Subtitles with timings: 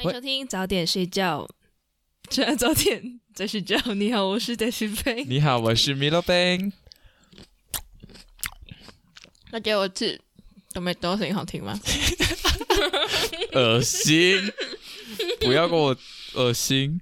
[0.00, 1.44] 欢迎收听早点睡觉，
[2.30, 3.76] 虽然早点 在睡觉。
[3.94, 5.24] 你好，我是戴旭飞。
[5.24, 6.70] 你好，我是 Milo Bang。
[9.50, 10.20] 那给我吃
[10.72, 11.76] 都没多声音好听吗？
[13.54, 14.52] 恶心！
[15.40, 15.96] 不要给我
[16.34, 17.00] 恶心。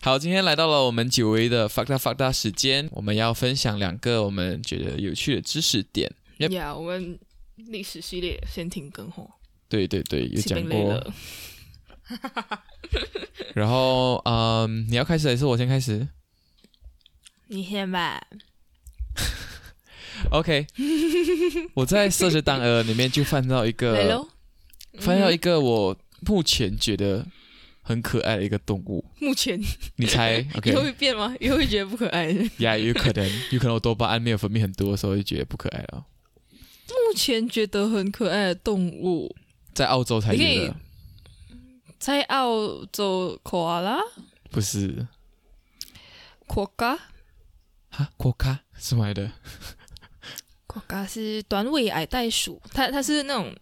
[0.00, 6.10] 好，今天来到了我们久违的 Fakta Fakta 时间，我们要分享两个我们觉得有趣的知识点。
[6.38, 7.18] 呀，我们
[7.56, 9.30] 历史系列先停更吼。
[9.68, 11.12] 对对对，有讲过。
[12.08, 12.62] 了
[13.54, 16.06] 然后，嗯，你要开始还是我先开始
[17.48, 18.20] 你先吧。
[20.30, 20.66] ？OK，
[21.74, 24.28] 我在设置档案里面就翻到一来个，喽。
[24.98, 27.26] 翻到一个我目前觉得
[27.82, 29.60] 很可爱的一个动物，目前
[29.96, 31.34] 你猜以后？OK，会变吗？
[31.40, 32.44] 以后会觉得不可爱的。
[32.58, 36.06] 呀，有可能，有可能我多巴胺没有分泌很多的时候就觉得不可爱了。
[36.88, 39.34] 目前觉得很可爱的动物，
[39.74, 40.76] 在澳洲才有的，
[42.02, 44.00] 在澳洲考阿拉、
[44.50, 45.06] 不是。
[46.48, 46.98] 国家、
[47.90, 49.30] 哈，国卡是买的，
[50.66, 53.54] 国家是短尾矮袋鼠，它它是那种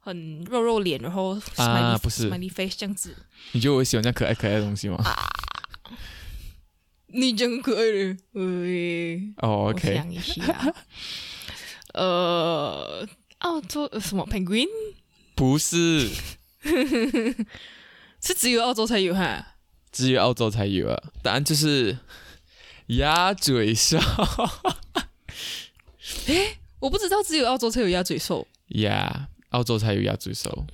[0.00, 2.28] 很肉肉脸，然后 smiley, 不是。
[2.28, 3.14] smiley face 这样子。
[3.52, 4.98] 你觉得我喜欢这样可爱可爱的东西吗？
[7.06, 10.74] 你真很可爱的，喂、哦我，OK，想一下，
[11.94, 14.66] 呃，澳洲呃什么？Penguin
[15.36, 16.10] 不是，
[18.26, 19.54] 是只有澳洲才有哈？
[19.92, 21.02] 只有澳洲才有啊。
[21.22, 21.96] 答案就是
[22.88, 23.98] 鸭嘴兽
[26.80, 28.46] 我不知道只有澳洲才有鸭嘴兽。
[28.68, 30.66] 呀澳洲才有鸭嘴兽。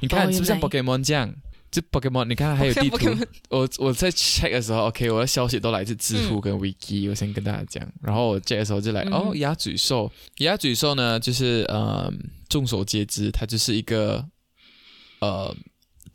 [0.00, 1.32] 你看哦是不是像 Pokemon 这样？
[1.70, 3.16] 就 Pokemon，你看还有地图。
[3.48, 7.86] 我我在 check 的时候，OK，我的消息都来自知乎嗯跟 Wiki，、我先跟大家讲。
[8.02, 12.10] 然后我 check 的时候就来，嗯哦，鸭嘴兽，鸭嘴兽呢，就是呃，
[12.48, 14.24] 众所皆知，它就是一个
[15.20, 15.54] 呃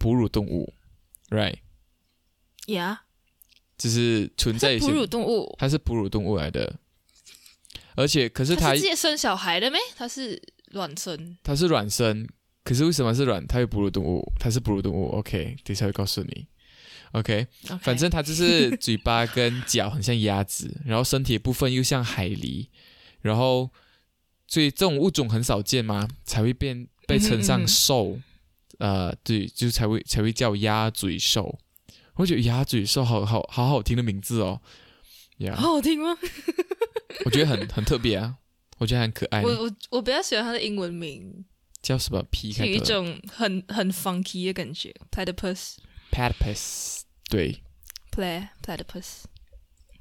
[0.01, 0.73] 哺乳动物
[1.29, 2.97] ，right？Yeah，，
[3.77, 6.79] 就是存在于哺乳动物，它是哺乳动物来的，
[7.95, 9.79] 而且可是它它是直接生小孩的咩？
[9.95, 10.41] 它是
[10.71, 11.37] 卵生。
[11.43, 12.27] 它是卵生，
[12.63, 13.45] 可是为什么是卵？
[13.45, 16.47] 它有哺乳动物，它是哺乳动物，OK，等一下会告诉你
[17.11, 17.45] ，OK。
[17.81, 22.69] 反正它就是嘴巴跟脚很像鸭子， 然后身体的部分又像海狸，
[23.21, 23.69] 然后
[24.47, 28.19] 所以这种物种很少见嘛，才会变被称上嗯嗯哼兽，
[28.81, 31.59] 呃，对，就才会才会叫鸭嘴兽。
[32.15, 34.59] 我觉得鸭嘴兽好好好好听的名字哦，
[35.37, 36.17] 呀、好好听吗？
[37.23, 38.37] 我觉得很很特别啊，
[38.79, 41.45] 我觉得很可爱我，我我比较喜欢它的英文名，
[41.83, 45.75] 叫什么 P 开有一种很很 funky 的感觉，platypus
[46.11, 47.61] Platypus，对。
[48.11, 49.25] play platypus。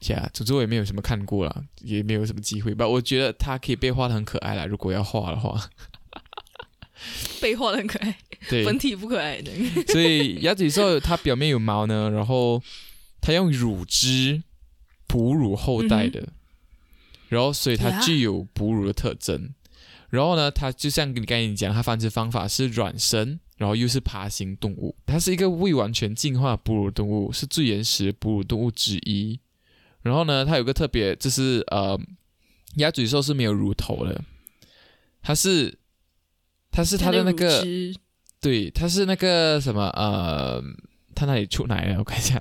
[0.08, 2.88] 呀，总之我也没有什么看过了，也没有什么机会吧。
[2.88, 5.70] 我觉得它可以被画的很可爱啦，如果要画的话。
[7.40, 8.18] 被画的很可爱，
[8.48, 9.50] 对，本体不可爱的。
[9.88, 12.62] 所以鸭嘴兽它表面有毛呢，然后
[13.20, 14.42] 它用乳汁
[15.06, 16.28] 哺乳后代的，
[17.28, 19.54] 然后所以它具有哺乳的特征。
[20.10, 29.38] 然后呢，它就像你刚才讲，它繁殖方法是卵生，然后又是爬行动物，它是一个未完全进化哺乳动物，是最原始哺乳动物之一。
[30.02, 31.96] 然后呢，它有个特别，就是呃，
[32.76, 34.20] 鸭嘴兽是没有乳头的，
[35.22, 35.78] 它是
[36.70, 37.64] 它是他的那个
[38.40, 40.62] 对，他是那个什么呃，
[41.14, 41.98] 他那里出奶了？
[41.98, 42.40] 我看一下，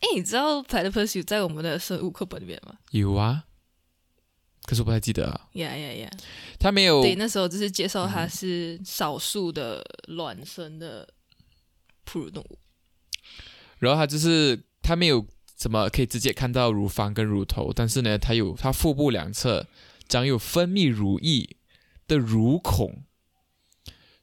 [0.00, 2.78] 哎，你知道 platypus 有在我们的生物课本里面吗？
[2.92, 3.44] 有啊，
[4.62, 5.48] 可是我不太记得啊。
[5.54, 6.10] 呀呀呀！
[6.58, 11.06] 他没有对，那时候就是介绍他是少数的卵生的
[12.04, 12.58] 哺乳动物。
[13.78, 15.26] 然后他就是他没有
[15.58, 19.66] 什么可以直接看到乳房跟乳头，但是呢，它有它腹部两侧
[20.08, 21.56] 长有分泌乳液
[22.06, 23.02] 的乳孔，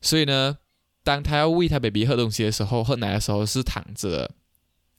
[0.01, 0.59] 所以呢，
[1.03, 4.35] 当它要喂它 baby 喝东西的时候，喝奶的时候是躺着。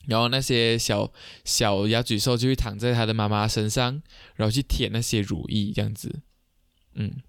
[0.07, 1.13] 然后那些小
[1.45, 4.01] 小鸭嘴兽就会躺在它的妈妈身上，
[4.37, 6.23] 然后去舔那些乳液，这样子。
[6.95, 7.23] 嗯，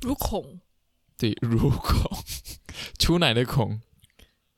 [0.00, 0.60] 乳孔，
[1.18, 2.10] 对，乳孔，
[2.98, 3.82] 出奶的孔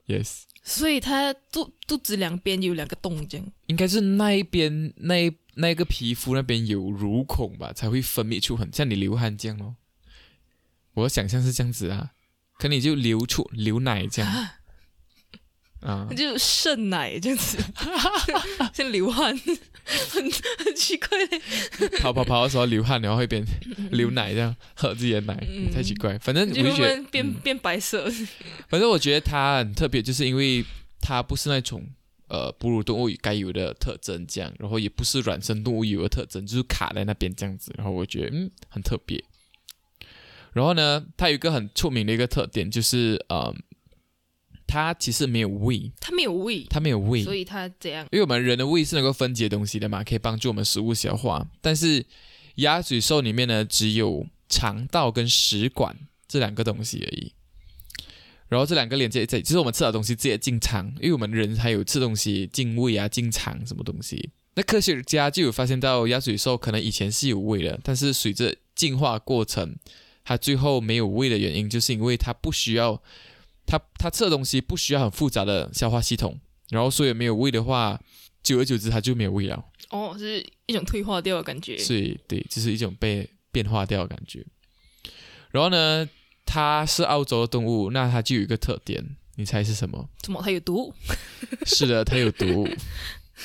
[0.07, 3.47] ，yes，所以他肚肚子两边有两个洞，这样。
[3.67, 9.77] 应该是那一边那一那一个皮肤那边有乳孔吧，才会分泌出很像你流汗这样咯。
[10.95, 12.13] 我想象是这样子啊，
[12.59, 14.61] 可你就流出流奶这样啊
[15.83, 17.59] 它，就渗奶这样子，
[18.73, 20.23] 先流汗，很
[20.65, 21.89] 很奇怪嘞。
[21.99, 23.45] 跑跑跑的时候流汗，然后会变
[23.91, 26.17] 流奶这样喝自己的奶，嗯太奇怪。
[26.19, 28.09] 反正我就就觉得变嗯变白色。
[28.69, 30.65] 反正我觉得它很特别，就是因为
[31.01, 31.85] 它不是那种
[32.29, 37.73] 呃哺乳动物该有的特征这样，然后也不是卵生动物有的特征，就是卡在那边这样子。
[37.77, 39.23] 然后我觉得嗯很特别。
[40.53, 43.55] 然后呢，它有一个很出名的一个特点，就是呃，
[44.73, 48.09] 它其实没有胃，它没有胃，它没有胃，所以它怎样？
[48.11, 51.47] 因为我们人的胃是能够分解东西的嘛，可以帮助我们食物消化。
[51.61, 52.07] 但是
[52.55, 55.95] 鸭嘴兽里面呢，只有肠道跟食管
[56.27, 57.35] 这两个东西而已。
[58.49, 64.31] 然后这两个连接在，就是我们吃的东西直接进肠，因为我们人还有吃东西进胃啊、进肠什么东西。
[64.55, 69.77] 那科学家就有发现到鸭嘴兽可能以前是有胃的，但是随着进化过程，
[70.25, 73.03] 它最后没有胃的原因，就是因为它不需要
[73.67, 78.01] 它它吃的东西不需要很复杂的消化系统，然后所以没有胃的话，
[78.43, 81.79] 久而久之它就没有胃了，哦，是一种退化掉的感觉。
[81.79, 84.45] 所以对，就是一种被变化掉的感觉。
[85.51, 86.09] 然后呢，
[86.45, 90.09] 它是澳洲的动物，那它就有一个特点，你猜是什么？
[90.23, 90.95] 怎么它有毒？
[91.67, 92.69] 是的，它有毒，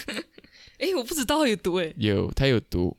[0.80, 1.94] 诶，我不知道它有毒诶。
[1.98, 2.98] 有它有毒。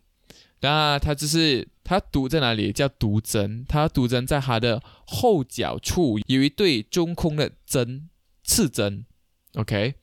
[0.60, 2.70] 那它就是它毒在哪里？
[2.70, 8.10] 叫毒针，它毒针在它的后脚处有一对中空的针，
[8.44, 9.06] 刺针。
[9.54, 9.94] OK，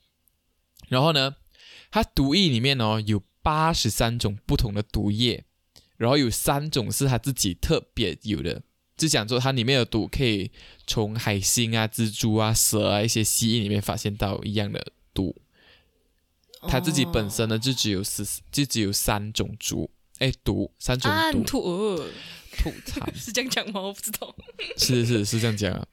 [0.87, 1.35] 然后呢，
[1.91, 5.45] 它毒液里面哦有八十三种不同的毒液，
[5.97, 8.63] 然后有三种是它自己特别有的，
[8.97, 10.49] 就讲说它里面的毒可以
[10.87, 14.83] 从海星啊、蜘蛛啊、蛇啊一些蜥蜴里面发现到一样的
[15.13, 15.39] 毒。
[16.67, 22.07] 它自己本身呢就只有十，就只有三种毒，哎，毒三种啊，毒你，吐呃，
[22.57, 23.81] 吐痰，是这样讲吗？
[23.81, 24.35] 我不知道。
[24.77, 25.85] 是是是这样讲啊。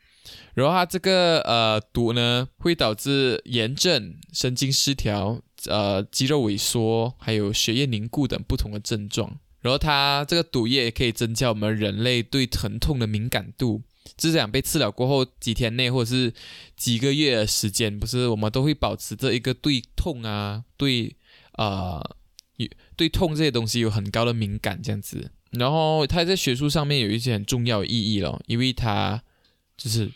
[0.54, 9.38] 然后它这个呃毒呢，会导致炎症、神经失调、呃肌肉萎缩，还有血液凝固等不同的症状。
[9.60, 13.80] 然后它这个毒液可以增加我们人类对疼痛的敏感度，
[14.16, 16.32] 就是讲被治疗过后几天内或者是
[16.76, 21.16] 几个月的时间，不是我们都会保持着一个对痛啊、对
[21.52, 22.21] 呃有
[22.96, 25.30] 对痛这些东西有很高的敏感这样子。
[25.50, 29.22] 然后它在学术上面有一些很重要的意义咯，因为它
[29.76, 30.10] 就是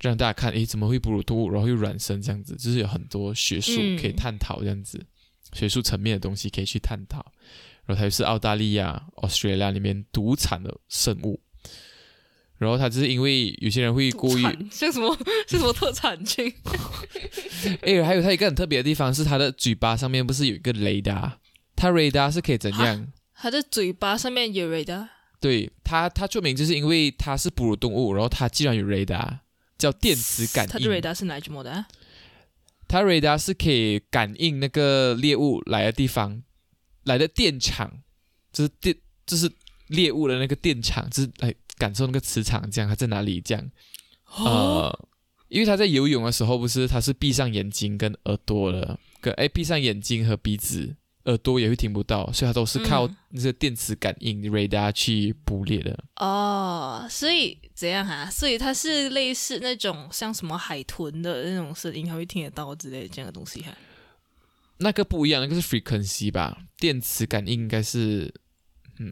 [0.00, 5.04] 让大家看，诶，怎么会哺乳动物，然后又卵生这样子，就是有很多学术嗯可以探讨这样子，
[5.52, 7.32] 学术层面的东西可以去探讨。
[7.86, 11.40] 然后它又是澳大利亚、Australia 里面独产的生物。
[12.58, 15.16] 然后它就是因为有些人会故意，像什么
[15.48, 16.52] 像什么特产菌？
[17.82, 21.40] 诶，还有它一个很特别的地方是它的嘴巴上面不是有一个雷达，
[21.82, 23.12] 它雷达是可以怎样？
[23.34, 25.08] 它的嘴巴上面有雷达，
[25.40, 29.40] 对它，它出名就是因为它是哺乳动物，然后它既然有雷达，
[29.76, 31.02] 叫电磁感应它的雷应。
[31.02, 31.88] 达是哪一种的啊？
[32.86, 36.44] 它雷达是可以感应那个猎物来的地方，
[37.02, 37.90] 来的电场，
[38.52, 38.94] 就是电，
[39.26, 39.50] 就是
[39.88, 43.70] 猎物的那个电场，就是来感受那个磁场，这样它在哪里这样。
[44.36, 45.08] 哦，呃，
[45.48, 56.04] 因为它在游泳的时候，不是它是闭上眼睛跟耳朵的，跟哎闭上眼睛和鼻子，耳朵也会听不到，所以它都是靠嗯那些电磁感应 radar 去捕猎的。
[56.16, 58.28] 哦，所以怎样啊？
[58.30, 63.72] 所以它是类似那种像什么海豚的那种声音，它会听得到之类的这样的东西哈。
[64.78, 66.58] 那个不一样，那个是 frequency 吧？
[66.78, 68.34] 电磁感应应该是
[68.98, 69.10] 嗯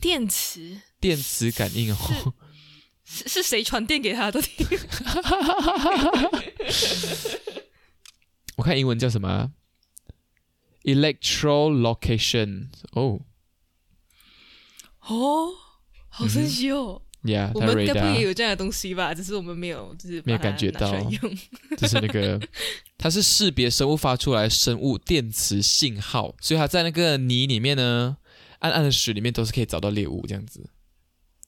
[0.00, 2.34] 电磁电磁感应哦。
[3.06, 4.40] 是是谁传电给他的？
[8.56, 9.50] 我看英文叫什么啊
[10.84, 13.20] ？electrolocation 哦
[15.00, 15.50] 哦，
[16.08, 19.12] 好神奇哦！，yeah，它我们该不会也有这样的东西吧？
[19.12, 20.90] 只是我们没有，就是没有感觉到。
[21.76, 22.40] 就是那个，
[22.96, 28.16] 它是识别生物发出来生物电磁信号，所以它在那个泥里面呢，
[28.60, 30.70] 暗暗的水里面都是可以找到猎物这样子。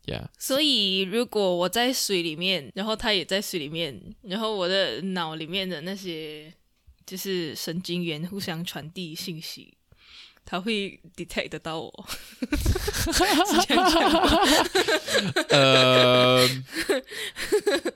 [0.06, 6.52] Yeah，所以，如果我在水里面，然后它也在水里面，然后我的脑里面的那些
[7.06, 9.72] 就是神经元互相传递信息，
[10.44, 12.08] 它会 detect 得到我。
[12.10, 14.20] 是这样讲吗
[15.50, 16.48] 呃，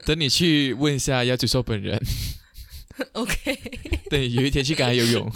[0.07, 2.01] 等你去问一下鸭嘴兽本人
[3.13, 3.59] ，OK，
[4.09, 5.31] 对，有一天去跟他游泳。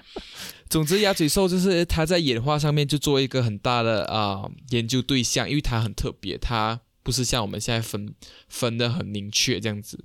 [0.68, 8.14] 总之，鸭嘴兽就是它在演化上面就做一个很大的啊、研究对象，因为它很特别，它不是像我们现在分
[8.50, 10.04] 分的很明确这样子，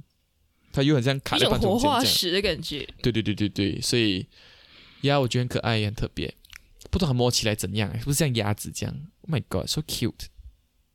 [0.73, 2.05] 它又很像卡在半中间这样。
[2.05, 2.85] 石的感觉。
[3.01, 4.27] 对对对对对，所以
[5.01, 6.35] 鸭，我觉得很可爱，也很特别，
[6.89, 10.25] 不知道它摸起来怎样，是不是像鸭子这样？Oh my god，so cute！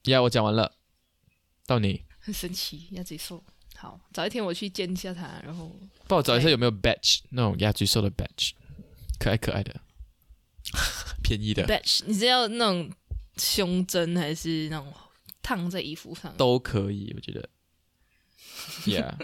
[0.04, 0.74] 鸭，我讲完了，
[1.64, 3.42] 到你，很神奇，鸭嘴兽。
[3.76, 8.50] 好，找一天我去见一下它，然后帮我找一下有没有 batch 那种鸭嘴兽的 batch，
[9.20, 9.80] 可爱可爱的，
[11.22, 12.90] 便宜的 badge，你是要那种
[13.36, 14.92] 胸针还是那种
[15.40, 16.36] 烫在衣服上？
[16.36, 17.48] 都可以，我觉得。
[18.84, 19.14] Yeah，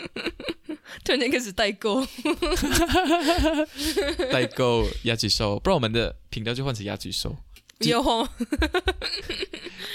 [1.05, 2.07] 突然间开始代购，
[4.31, 7.37] 代购鸭嘴兽，不然我们的频道就换成鸭嘴兽，
[7.81, 8.29] 有哦，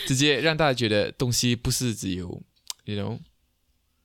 [0.07, 2.41] 直接让大家觉得东西不是只有
[2.85, 3.19] ，you know，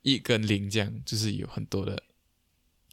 [0.02, 2.02] 一跟零这样，就是有很多的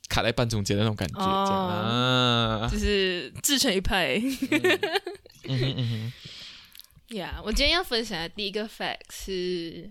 [0.08, 2.70] 卡在半中间的那种感觉，这样啊。
[2.72, 4.16] 就是自成一派。
[5.46, 5.60] 嗯。
[5.60, 6.12] 哼嗯
[7.10, 9.90] 哼，呀我今天要分享的第一个 fact 是，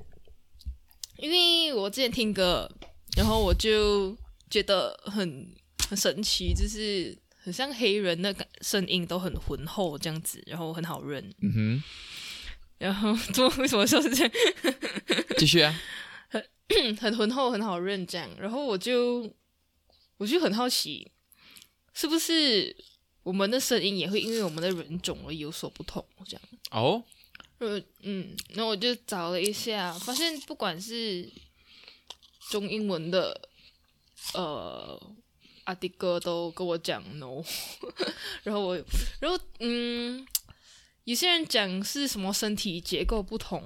[1.21, 2.71] 因为我之前听歌，
[3.17, 4.17] 然后我就
[4.49, 5.55] 觉得很
[5.89, 11.23] 很神奇，就是很像黑人的感声音都很浑厚这样子，然后很好认。
[11.43, 11.83] 嗯哼，
[12.79, 14.33] 然后怎么 为什么说是这样？
[15.39, 15.79] 继续啊。
[17.01, 18.31] 很浑厚，很好认这样。
[18.39, 19.29] 然后我就
[20.19, 21.11] 我就很好奇，
[21.93, 22.75] 是不是
[23.25, 26.07] 我们的声音也会因为我们的人种而有所不同？
[26.25, 27.03] 这样，哦，
[27.61, 31.31] 呃，嗯，然后我就找了一下，发现不管是
[32.51, 33.49] 中英文的，
[34.35, 35.01] 呃。
[35.65, 37.45] 阿迪哥都跟我讲 no，
[38.43, 38.77] 然后我，
[39.21, 40.27] 然后嗯，
[41.05, 43.63] 有些人讲是什么身体结构不同，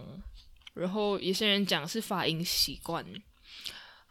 [0.74, 3.02] 然后有些人讲是发音习惯，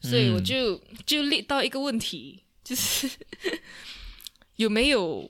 [0.02, 3.08] 所以我就、就列到一个问题，就是
[4.56, 5.30] 有没有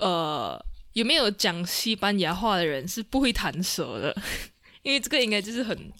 [0.00, 0.62] 呃
[0.96, 4.16] 有没有讲西班牙话的人是不会弹舌的？
[4.82, 5.92] 因为这个应该就是很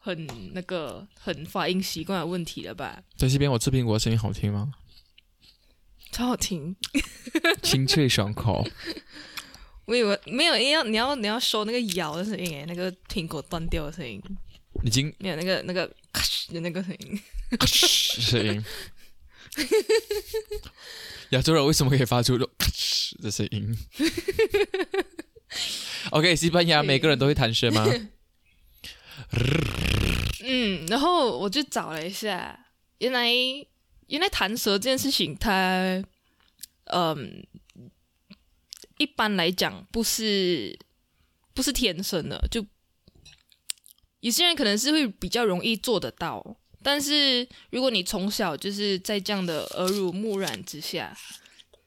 [0.00, 3.00] 很那个很发音习惯的问题了吧？
[3.16, 4.72] 在这边我吃苹果的声音好听吗？
[6.10, 6.74] 超好听，
[7.62, 8.66] 清脆爽口。
[9.84, 14.20] 我以为没有，你要你要你要收那个咬的声音，那个苹果断掉的声音，
[14.82, 17.20] 已经没有那个那个咔哧的那个声音。
[17.68, 18.64] 声音。
[21.30, 23.76] 亚洲人为什么可以发出咔哧的声音
[26.10, 27.84] ？OK，西班牙每个人都会弹舌吗？
[30.44, 32.66] 嗯，然后我就找了一下，
[32.98, 33.28] 原来
[34.06, 36.04] 原来弹舌这件事情它，
[36.84, 37.44] 嗯，
[38.98, 40.78] 一般来讲不是
[41.54, 42.64] 不是天生的，就
[44.20, 51.12] 有些人可能是会比较容易做得到，但是如果你从小就是在这样的耳濡目染之下，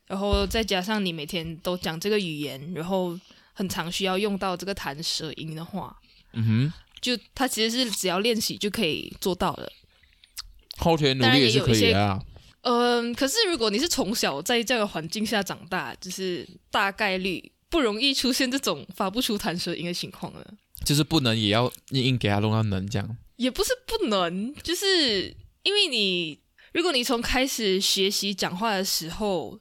[0.08, 3.18] 然后再加上你每天都讲这个语言，然后
[3.54, 5.96] 很常需要用到这个弹舌音的话，
[6.34, 9.72] 嗯哼，就它其实是只要练习就可以做到的。
[10.80, 12.22] 后天努力也是可以的啊。
[12.64, 20.46] 嗯，可是如果你是从小在这样的环境下长大，就是大概率不容易出现这种发不出弹舌音的情况了。
[20.84, 23.18] 就是不能也要硬硬给他弄到能这样。
[23.40, 26.38] 也不是不能，就是因为你，
[26.74, 29.58] 如果你从开始学习讲话的时候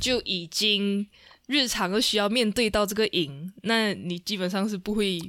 [0.00, 1.04] 就已经
[1.48, 5.20] 日常都需要面对到这个音，那你基本上是不会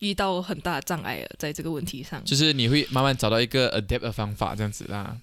[0.00, 2.22] 遇到很大的障碍了，在这个问题上。
[2.24, 5.16] 就是你会慢慢找到一个 adapt 的方法，这样子啦。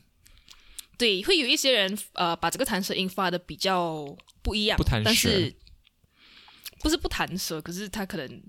[0.97, 5.53] 对，会有一些人呃把这个弹舌音发的比较不一样，不弹舌但是
[6.79, 8.43] 不是不弹舌，可是他可能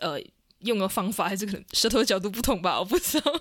[0.00, 0.20] 呃
[0.64, 3.32] 用的方法还是可能舌头的角度不同吧，我不知道。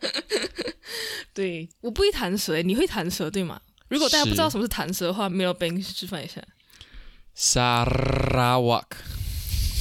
[1.32, 3.60] 对，我不会弹舌，你会弹舌对吗？
[3.88, 6.42] 如果大家不知道什么是弹舌的话，没有帮示范一下。
[7.36, 8.84] Sarawak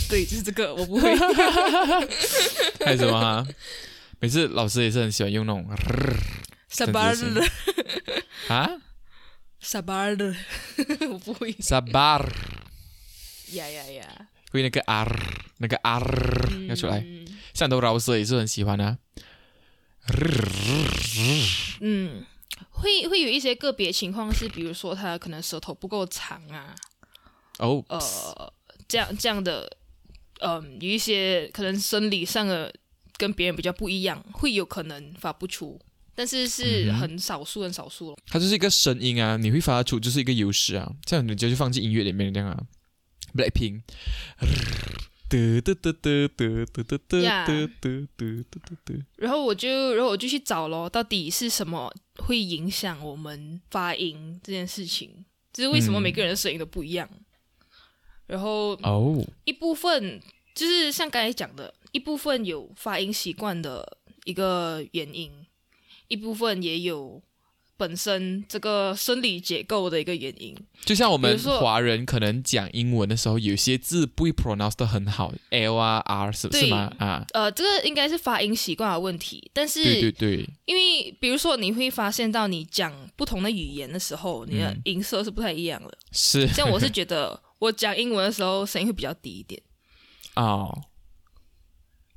[0.10, 1.16] 对，就是这个，我不会。
[2.86, 3.46] 还有什么啊？
[4.20, 5.66] 每次老师也是很喜欢用那种
[6.68, 7.42] 沙巴真的，
[8.50, 8.70] 啊
[9.60, 10.36] 沙巴的，
[11.12, 11.51] 我不会。
[11.54, 12.25] ，sabar
[13.51, 14.28] 呀呀呀！
[14.50, 15.08] 会那个 r
[15.58, 16.01] 那个 r
[16.68, 18.98] 要出来，嗯像很多饶舌也是很喜欢啊。
[21.82, 22.24] 嗯，
[22.70, 26.74] 会会有一些个别情况是，比如说他可能舌头不够长啊，
[27.60, 28.53] 哦，呃，
[28.88, 29.70] 这样这样的，
[30.41, 32.74] 嗯、有一些可能生理上的
[33.18, 35.79] 跟别人比较不一样，会有可能发不出，
[36.15, 38.18] 但是是很少数很少数了。
[38.27, 42.63] 它就是一个声音啊，你会发出就是一个优势啊，这样你就去放进音乐里面这样啊
[43.36, 43.81] ，Blackpink，
[45.29, 55.25] 得得得得得得得得 Yeah 得得得得得，然后我就，然后我就去找咯，到底是什么会影响我们发音这件事情？
[55.53, 57.07] 就是为什么嗯每个人的声音都不一样？
[58.27, 60.19] 然后哦，一部分
[60.53, 65.31] 就是像刚才讲的，一部分有发音习惯的一个原因，
[66.07, 67.21] 一部分也有
[67.79, 70.53] 本身这个生理结构的一个原因。
[70.83, 76.91] 就像我们华人可能讲英文的时候，有些字不会 pronounce 的很好，l 啊 r 是不是吗？
[76.98, 85.98] 啊，呃，这个应该是发音习惯的问题，但是对对对，因为比如说你会发现到你讲不同的语言的时候，你的嗯音色是不太一样的。
[86.12, 89.62] 是像我是觉得 我讲英文的时候声音会比较低一点，
[90.36, 90.77] 哦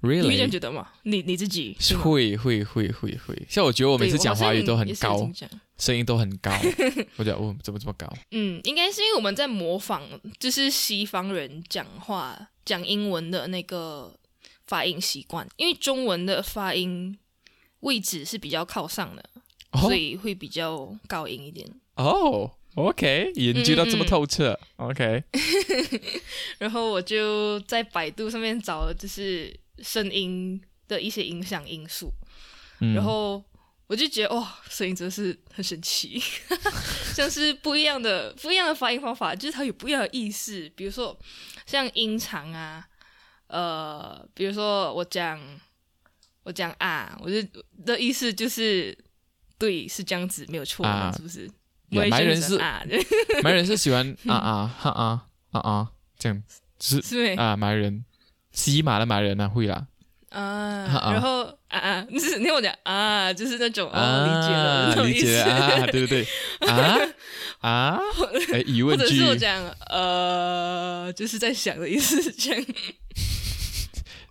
[0.03, 0.89] 你会这样，really 觉得吗？
[1.05, 5.31] 你你自己会会会会会，像我觉得我每次讲华语都很高
[5.79, 6.51] 声音都很高，
[7.17, 8.07] 我觉得哦怎么这么高？
[8.31, 10.03] 嗯，应该是因为我们在模仿，
[10.39, 14.15] 就是西方人讲话讲英文的那个
[14.67, 17.19] 发音习惯，因为中文的发音
[17.81, 19.25] 位置是比较靠上的，
[19.73, 19.81] 哦？
[19.81, 21.69] 所以会比较高音一点。
[21.97, 24.09] 哦，OK，研究到这么嗯嗯嗯。
[24.09, 25.25] 透彻，OK，
[26.59, 32.13] 然后我就在百度上面找了就是声音的一些影响因素，
[32.81, 32.95] 嗯。
[32.95, 33.43] 然后
[33.87, 36.23] 我就觉得哇，声音真的是很神奇，
[37.15, 40.71] 像是不一样的不一样的发音方法，就是它有不一样的意思。
[40.75, 41.19] 比如说
[41.67, 42.87] 像音长啊，
[43.49, 45.39] 呃，比如说我讲
[46.45, 47.37] 我讲啊，我就
[47.85, 48.97] 的意思就是
[49.59, 51.13] 对，是这样子，没有错，啊。
[51.15, 51.47] 是不是？
[51.47, 51.53] 呀
[52.01, 52.83] 我也白人是啊，
[53.45, 56.43] 埋人是喜欢啊啊哈啊啊啊这样，
[56.81, 58.03] 是是没啊埋人，
[58.53, 59.87] 西马的马人啊会啦，
[60.31, 66.25] 啊啊，然后啊啊，就是 你听我讲啊，就是那种哦，啊理解了理，解了啊，对对
[66.61, 66.69] 对？
[66.69, 66.99] 啊？
[67.61, 67.99] 啊，
[68.53, 69.05] 哎疑或问句。
[69.07, 72.65] 者是我讲呃，就是在想的意思，这样。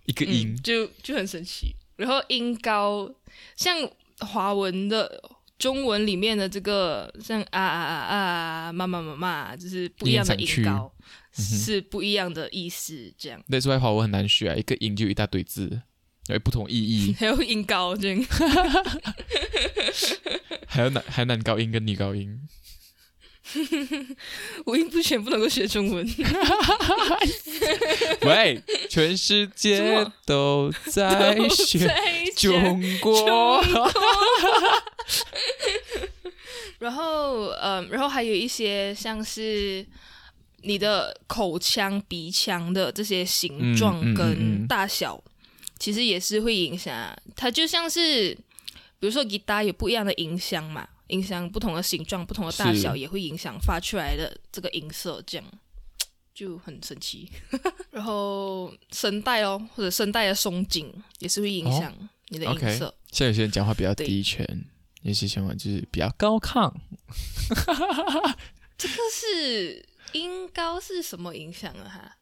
[0.06, 0.54] 一个音。
[0.54, 1.74] 嗯，就就很神奇。
[1.96, 3.08] 然后音高，
[3.56, 3.76] 像
[4.20, 5.22] 华文的
[5.62, 8.16] 中文里面的这个，像啊啊啊
[8.66, 10.92] 啊，妈妈妈妈，就是不一样的音高，
[11.32, 13.40] 是不一样的意思，这样。
[13.48, 15.82] ，That's why 华文很难学啊，一个音就一大堆字，
[16.26, 18.24] 有不同意义， 还有音高这样，
[20.66, 22.40] 还有男还有男高音跟女高音，
[24.66, 26.06] 五音不全不能够学中文。
[28.22, 31.88] 喂，全世界都在学
[32.36, 33.62] 中国，
[36.78, 39.84] 然后，嗯，然后还有一些像是
[40.62, 45.22] 你的口腔、鼻腔的这些形状嗯嗯嗯跟嗯大小，
[45.78, 46.94] 其实也是会影响。
[47.36, 48.34] 它就像是，
[49.00, 55.46] 比如说吉他有不一样的音箱嘛，音箱不同的形状、不同的大小，也会影响发出来的这个音色，这样
[56.34, 57.30] 就很神奇。
[57.92, 61.94] 然后声带哦，或者声带的松紧也是会影响
[62.28, 62.94] 你的音色。
[63.10, 64.64] 像有些人讲话比较低沉，
[65.02, 66.72] 有些讲话就是比较高亢。
[68.78, 71.84] 这个是音高是什么影响啊？
[71.84, 72.16] 哈，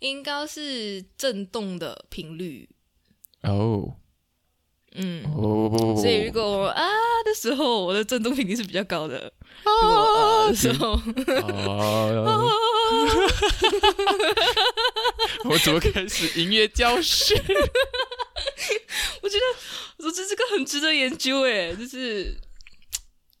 [0.00, 2.68] 音高是震动的频率，
[3.42, 3.96] 哦
[4.94, 6.82] 嗯，哦，所以如果我啊
[7.24, 9.18] 的时候，我的震动频率是比较高的；
[9.64, 12.50] 如果呃的时候，哦，
[15.44, 17.34] 我怎么开始音乐教室？
[19.22, 19.44] 我觉得
[20.06, 22.36] 我觉得这个很值得研究诶，就是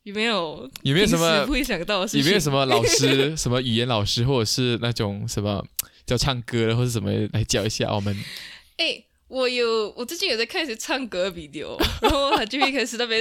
[0.02, 2.20] 有没有有没有什么不会想到的事情？
[2.20, 5.64] 有没有什么老师， 什么语言老师，或者是那种什么
[6.06, 8.16] 叫唱歌的，或者什么来教一下我们？
[8.78, 9.04] 哎、
[9.34, 13.20] 我有，我最近有在看一些唱歌的 video， 然后他就一开始那边，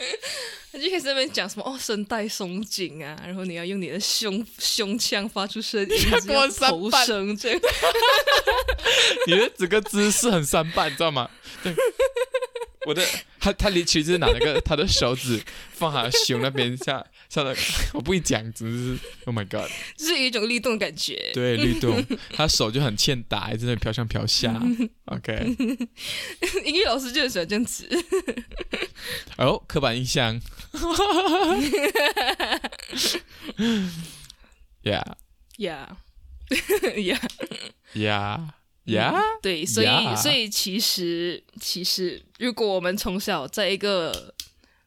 [0.70, 5.88] 他就开始那边讲什么哦，声带松紧啊，然后你要用你的胸胸腔发出声音，
[6.60, 7.60] 头声这样。
[9.26, 11.30] 你的整个姿势很三半，你知道吗？
[11.62, 11.72] 对，
[12.86, 13.04] 我的
[13.40, 17.54] 他他其实是拿那个他的手指放他的胸那边下下的，
[17.92, 21.30] 我不会讲，只是 Oh my God，就是有一种律动的感觉。
[21.34, 24.60] 对律动， 他手就很欠打，真的飘上飘下。
[25.06, 25.56] OK，
[26.64, 27.88] 英语老师就很喜欢这样子。
[29.36, 30.40] 哦，刻板印象。
[34.82, 35.02] Yeah,
[35.58, 35.96] Yeah,
[36.96, 37.18] yeah,
[37.92, 38.48] yeah,
[38.88, 39.20] yeah.
[39.42, 44.34] 对，所以 Yeah 所以其实其实，如果我们从小在一个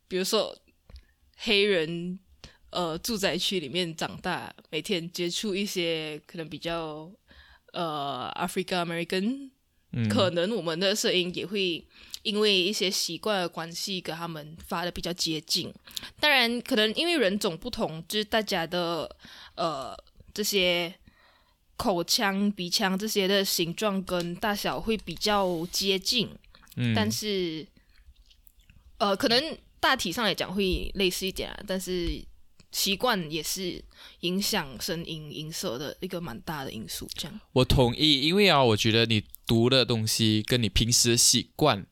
[0.08, 0.58] 比如说
[1.38, 2.20] 黑人
[2.72, 7.12] 呃住宅区里面长大，每天接触一些可能比较
[7.74, 9.50] 呃 African American，、
[9.92, 11.86] 嗯，可能我们的声音也会
[12.24, 15.74] 因为一些习惯的关系，跟他们发的比较接近。
[16.20, 19.10] 当然，可能因为人种不同，就是大家的
[19.56, 19.96] 呃
[20.34, 20.94] 这些
[21.82, 26.30] 口腔、鼻腔这些的形状跟大小会比较接近，
[26.76, 27.66] 嗯但是
[29.00, 32.24] 呃，可能大体上来讲会类似一点啊，但是
[32.72, 33.84] 习惯也是
[34.20, 37.10] 影响声音音色的一个蛮大的因素。
[37.16, 41.84] 这样，我同意，因为啊，我觉得你读的东西跟你平时的习惯，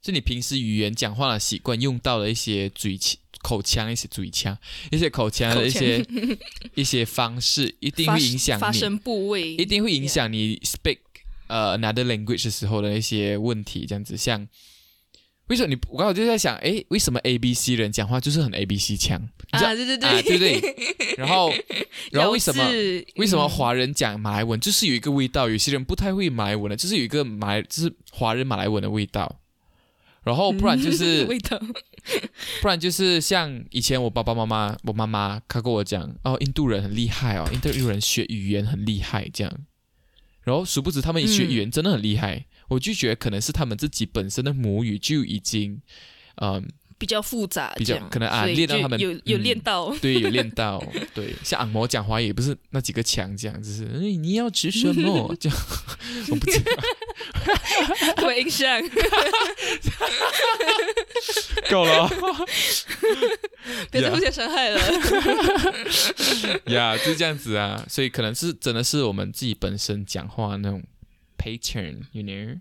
[0.00, 4.56] 就你平时语言讲话的习惯，用到的一些嘴腔、口腔、一些嘴腔、
[4.90, 6.02] 一些口腔的一些
[6.74, 10.98] 一些方式，一定会影响你，发声部位，一定会影响你 speak
[11.48, 13.84] 呃 another language 的时候的一些问题。
[13.86, 14.48] 这样子，像
[15.48, 19.20] 为什么你我刚好就在想，诶，为什么 A B C 人讲话就是很 A B C 腔？
[19.50, 21.14] 啊，对对啊，对对不对？
[21.20, 21.52] 然后，
[22.10, 22.64] 然后为什么
[23.16, 29.40] 为什么嗯华人讲马来文就是有一个味道，有些人不太会马来文的，就是有一个马来就是华人马来文的味道。
[30.24, 31.60] 然后不然就是 味道？
[32.60, 39.52] 不然就是像以前我爸爸妈妈我妈妈她跟我讲哦，印度人很厉害哦，印度人学语言很厉害这样。
[40.42, 45.80] 然后殊不知他们学语言真的很厉害，我就觉得可能是他们自己本身的母语就已经，
[46.36, 46.62] 嗯，
[46.98, 49.00] 比较复杂，比较可能啊练到他们。
[49.00, 49.42] 有有嗯。
[49.42, 55.34] 练到，对，有练到，对，像按摩讲华语也不是那几个强这样，只是哎你要吃什么？
[55.40, 55.58] 这样，
[56.30, 56.72] 我不知道，
[58.16, 58.80] 会有印象。
[61.70, 62.08] 够了。
[63.90, 64.80] 别再互相伤害了。
[66.72, 70.82] 呀就是这样子啊，所以可能是真的是我们自己本身讲话那种
[71.38, 72.60] pattern，you know，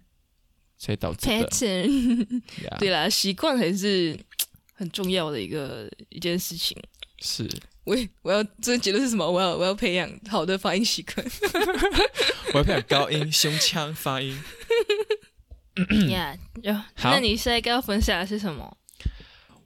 [0.77, 1.33] 所以导致的。
[1.33, 2.41] Pattern，
[2.79, 4.17] 对啦，习惯还是
[4.73, 6.77] 很重要的一个一件事情。
[7.19, 7.49] 是
[7.83, 9.29] 我我要这个结论是什么？
[9.29, 11.25] 我要我要培养好的发音习惯。
[12.53, 14.37] 我要培养高音胸腔发音。
[16.09, 18.77] 呀，然后好那你下一个要分享的是什么？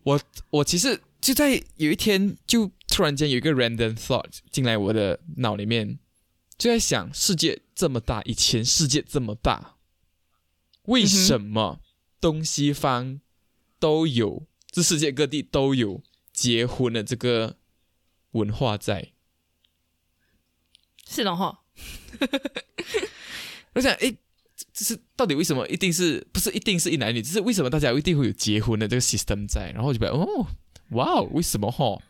[0.03, 5.99] 我我其实就在有一天，就突然间有一个 random thought 进来我的脑里面，
[6.57, 9.75] 就在想，世界这么大，以前世界这么大，
[10.83, 11.81] 为什么
[12.21, 13.19] 东西方
[13.79, 16.01] 都有，这世界各地都有
[16.31, 17.57] 结婚的这个
[18.37, 19.13] 文化在？
[21.09, 21.63] 是的哈，
[23.73, 24.17] 我想，诶，
[24.73, 27.21] 这是到底为什么一定是不是一定是一男一女？
[27.21, 29.71] 就是为什么大家一定会有结婚的这个 system 在？
[29.73, 30.47] 然后我就觉得，哦，
[30.89, 32.01] 哇哦，为什么哈？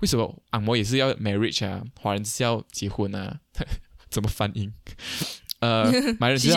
[0.00, 1.84] 为什么按摩也是要 marriage 啊？
[2.00, 3.40] 华人是要结婚啊？
[4.08, 4.70] 怎么翻译？
[5.60, 5.90] 呃，
[6.20, 6.48] 马来人是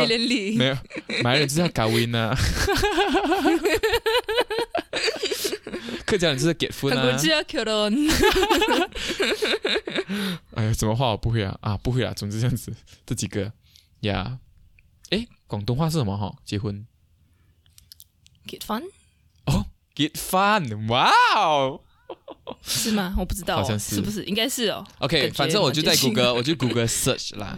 [0.58, 0.66] 没。
[0.68, 0.78] 有，
[1.24, 2.36] 马来人就是要搞 win 啊，
[6.06, 7.02] 客家人就是 get 婚啊
[10.54, 11.58] 哎呀，怎么话我不会啊？
[11.62, 12.14] 啊，不会啊。
[12.14, 12.72] 总之这样子，
[13.06, 13.52] 这几个
[14.02, 14.38] 呀。
[15.10, 16.34] 诶，广东话是什么哈？
[16.46, 16.86] 结婚
[18.48, 18.84] get fun
[19.46, 21.82] 哦，get fun，哇哦。
[22.62, 23.16] 是吗？
[23.18, 24.24] 我不知道哦，好像是是不是？
[24.26, 24.86] 应该是哦。
[25.00, 27.58] OK，反正我就在谷歌，我就谷歌 search 啦，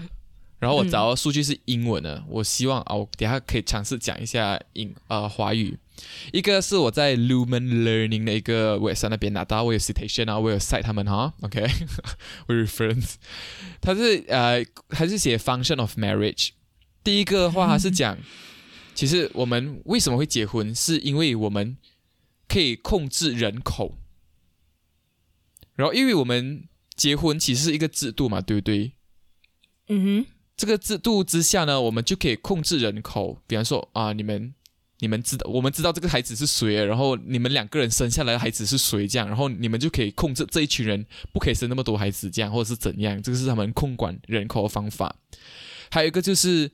[0.64, 5.78] 然后我找到数据是英文的，我希望啊，我等下可以尝试讲一下英呃华语。
[6.32, 11.62] 一个是我在 Lumen Learning 的一个 website 那边拿到，我有 citation 啊，我有 cite 他们哈，OK，
[12.48, 13.16] 我 reference，
[13.82, 16.52] 它是呃还是写 function of marriage。
[17.04, 18.18] 第一个的话，它是讲，
[18.96, 21.76] 其实我们为什么会结婚，是因为我们
[22.48, 23.98] 可以控制人口。
[25.76, 28.94] 然后，因为我们结婚其实是一个制度嘛，对不对？
[29.90, 33.40] 嗯这个制度之下呢，我们就可以控制人口。
[33.48, 34.54] 比方说啊，你们
[35.00, 45.16] 你们知道，我们知道这个孩子是谁，然后你们两个人生下来的孩子是谁，这样，然后你们就可以控制这一群人不可以生那么多孩子，这样或者是怎样，这个是他们控管人口的方法。
[45.90, 46.72] 还有一个就是，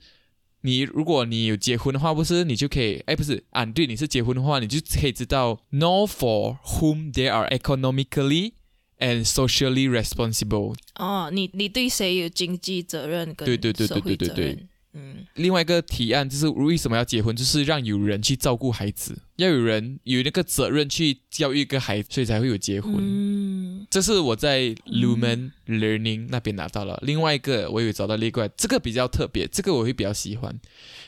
[0.60, 8.52] 你如果你有结婚的话，不是你就可以，哎，不是啊，对，你是结婚的话，你就可以知道 know for whom they are economically
[9.00, 14.66] and socially responsible，哦，你你对谁有经济责任跟对对对对对对对。
[14.92, 22.96] 嗯另外一个提案就是为什么要结婚，就是让有人去照顾孩子，要有人有那个责任去教育一个孩子，所以才会有结婚。
[22.98, 23.86] 嗯。
[23.88, 26.98] 这是我在 Lumen Learning 那边拿到了。
[27.06, 30.60] 另外一个我有找到另外这个比较特别，这个我会比较喜欢。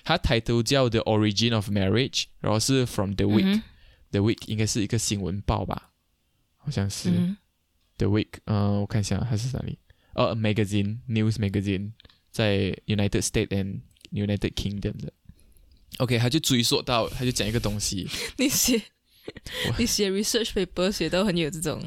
[0.04, 3.62] 它抬头叫 The Origin of Marriage，然后是 From the Week、嗯
[4.12, 5.90] The Week 应该是一个新闻报吧，
[6.58, 7.36] 好像是、嗯
[8.02, 8.28] The Week。
[8.46, 9.78] 嗯、我看一下它是哪里？
[10.14, 11.92] 哦、a magazine News Magazine
[12.30, 15.12] 在 United States and United Kingdom 的。
[15.98, 18.82] OK，他就追溯到，他就讲一个东西，你写
[19.68, 21.80] 我你写 research paper 写到很有这种，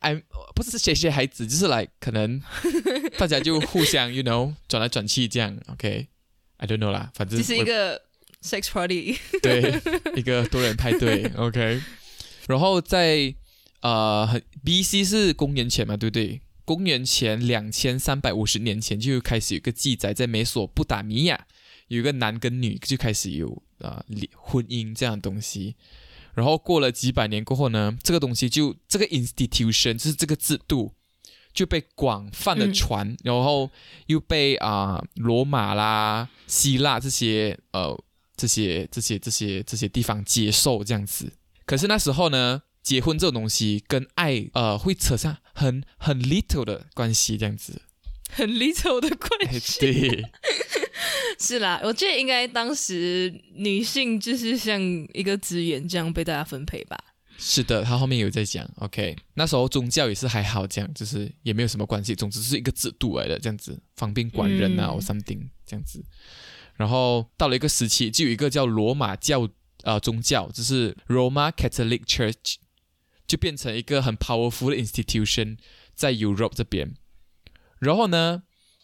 [0.00, 0.22] ，，I'm
[0.54, 2.40] 不是谁谁孩子，就是来可能
[3.18, 8.00] 大家就互相 you know 转来转去这样，OK，I don't know 啦，反正这是一个
[8.42, 9.80] sex party，对
[10.16, 11.80] 一个多人派对，OK，
[12.48, 13.34] 然后在
[13.80, 16.40] 呃很 BC 是公元前嘛，对不对？
[16.64, 21.46] 公元前两千三百五十年前就开始有个记载，在美索不达米亚
[21.88, 24.04] 有一个男跟女就开始有啊
[24.36, 25.74] 婚姻这样的东西。
[26.34, 30.94] 然后过了几百年过后呢，这个东西就这个 institution 就是这个制度
[31.52, 33.68] 就被广泛的传，然后
[34.06, 38.00] 又被啊罗马啦、希腊这些呃
[38.36, 41.32] 这些这些这些这些地方接受这样子。
[41.66, 47.82] 可是那时候呢，结婚这种东西跟爱呃会扯上很很 little 的关系这样子。
[48.32, 49.80] 很 little 的关系。
[49.80, 50.24] 对。
[51.38, 54.80] 是啦，我觉得应该当时女性就是像
[55.14, 56.98] 一个资源这样被大家分配吧。
[57.38, 66.04] 是的，他后面有在讲，OK，那时候宗教也是还好，这样就是也没有什么关系，总之是一个制度来的，这样子方便管人啊，或 something 这样子。
[66.76, 69.48] 然后到了一个时期，就有一个叫罗马教
[69.84, 72.56] 呃宗教，就是 Roma Catholic Church，
[73.30, 75.58] 就变成一个很 powerful 的 institution
[75.94, 76.94] 在 Europe 这边。
[77.78, 78.42] 然后呢？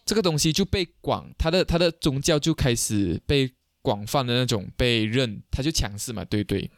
[0.09, 3.51] 这个东西就被广，他的他的宗教就开始被
[3.83, 6.71] 广泛的那种被认，他就强势嘛，对对，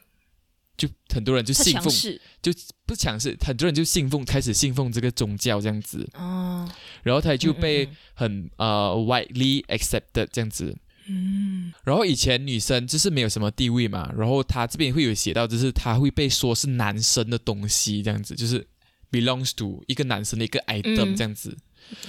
[0.79, 1.93] 就很多人就信奉，
[2.41, 2.51] 就
[2.87, 6.67] 不强势，很多人就信奉，开始信奉这个宗教这样子，哦，
[7.03, 10.75] 然后他就被很呃 widely accepted 这样子，
[11.09, 18.67] 嗯，然后以前女生就是没有什么地位嘛，然后他这边会有写到，就是他会被说是男生的东西这样子，就是
[19.11, 21.57] belongs to 一个男生的一个 item 这样子。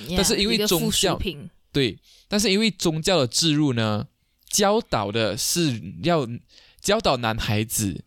[0.10, 1.18] 但是因为宗教，
[1.72, 4.06] 对，但是因为宗教的置入呢，
[4.50, 6.28] 教导的是要
[6.82, 8.04] 教导男孩子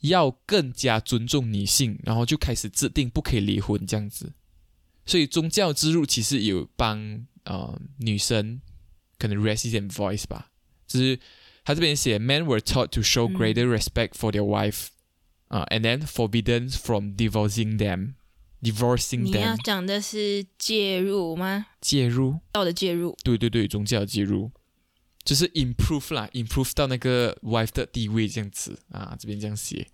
[0.00, 4.32] 要更加尊重女性，然后就开始制定不可以离婚这样子。
[5.06, 8.60] 所以宗教之入其实有帮呃女生
[9.17, 10.51] 可能 raise them voice 吧，
[10.87, 11.19] 就是
[11.63, 14.87] 他这边写，men were taught to show greater respect for their wife，
[15.47, 19.23] 啊，and then forbidden from divorcing them。divorcing them。
[19.23, 21.67] 你要讲的是介入吗？
[21.79, 23.17] 介入，道的介入。
[23.23, 24.51] 对对对，宗教介入，
[25.23, 29.15] 就是 improve 啦，improve 到那个 wife 的地位这样子啊。
[29.17, 29.87] 这边这样写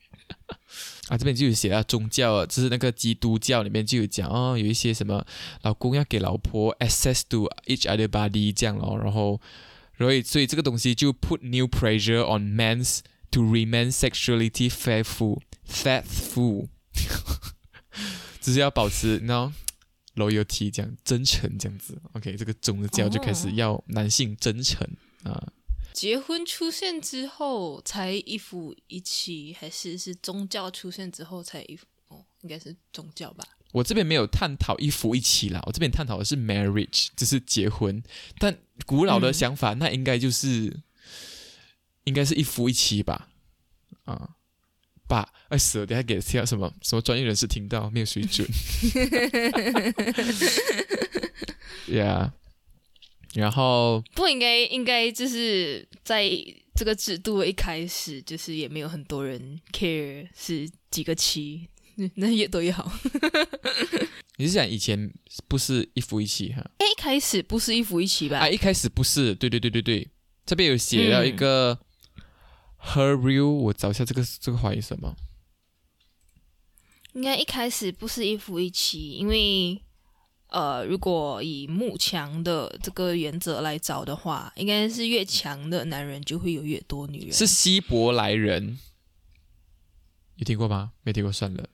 [1.09, 5.27] 啊，这边就有写啊宗教，就是那个基督教里面就有讲哦，有一些什么
[5.63, 9.41] 老公要给老婆 access to each other body 这样咯，然后，
[9.99, 16.69] 所以所以这个东西就 put new pressure on men to remain sexuality faithful faithful。
[18.41, 19.53] 只是要保持，你知道
[20.15, 24.89] ，loyalty 这样真诚这样子，OK，这个宗教就开始要男性真诚
[25.25, 25.53] 啊。
[25.93, 31.87] 结婚出现之后才一夫一妻，还是是宗教出现之后才一夫？
[32.09, 33.45] 哦，应该是宗教吧。
[33.73, 38.03] 我这边没有探讨一夫一妻啦，我这边探讨的是 marriage，就是结婚。
[38.39, 40.81] 但古老的想法，那应该就是
[42.05, 43.29] 应该是一夫一妻吧？
[44.05, 44.37] 啊。
[45.09, 45.87] 把哎死了！
[45.87, 48.47] 等下给听什么什么专业人士听到没有水准。
[51.89, 52.31] Yeah，
[53.35, 56.29] 然后不应该应该就是在
[56.75, 61.69] 这个制度一开始，就是也没有很多人 care 是几个妻，
[62.17, 62.91] 那越多越好。
[64.37, 65.13] 你是讲以前
[65.49, 66.71] 不是一夫一妻哈？
[66.79, 68.39] 哎，一开始不是一夫一妻吧？
[68.39, 70.09] 啊，一开始不是，对对对对对，
[70.47, 71.79] 这边有写到一个。
[72.83, 75.15] Her real，我找一下这个这个话语什么？
[77.13, 79.83] 应该一开始不是一夫一妻，因为
[80.51, 87.33] 呃，如果以慕强的这个原则来找的话，应该是越强的男人就会有越多女人。
[87.33, 88.79] 是希伯来人，
[90.37, 90.93] 有听过吗？
[91.03, 91.69] 没听过算了。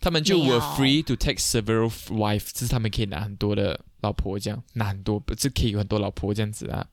[0.00, 6.88] 他们就 were free to take several wives，就是他们可以拿很多的老婆，这样拿很多，不是可以有很多老婆这样子啊。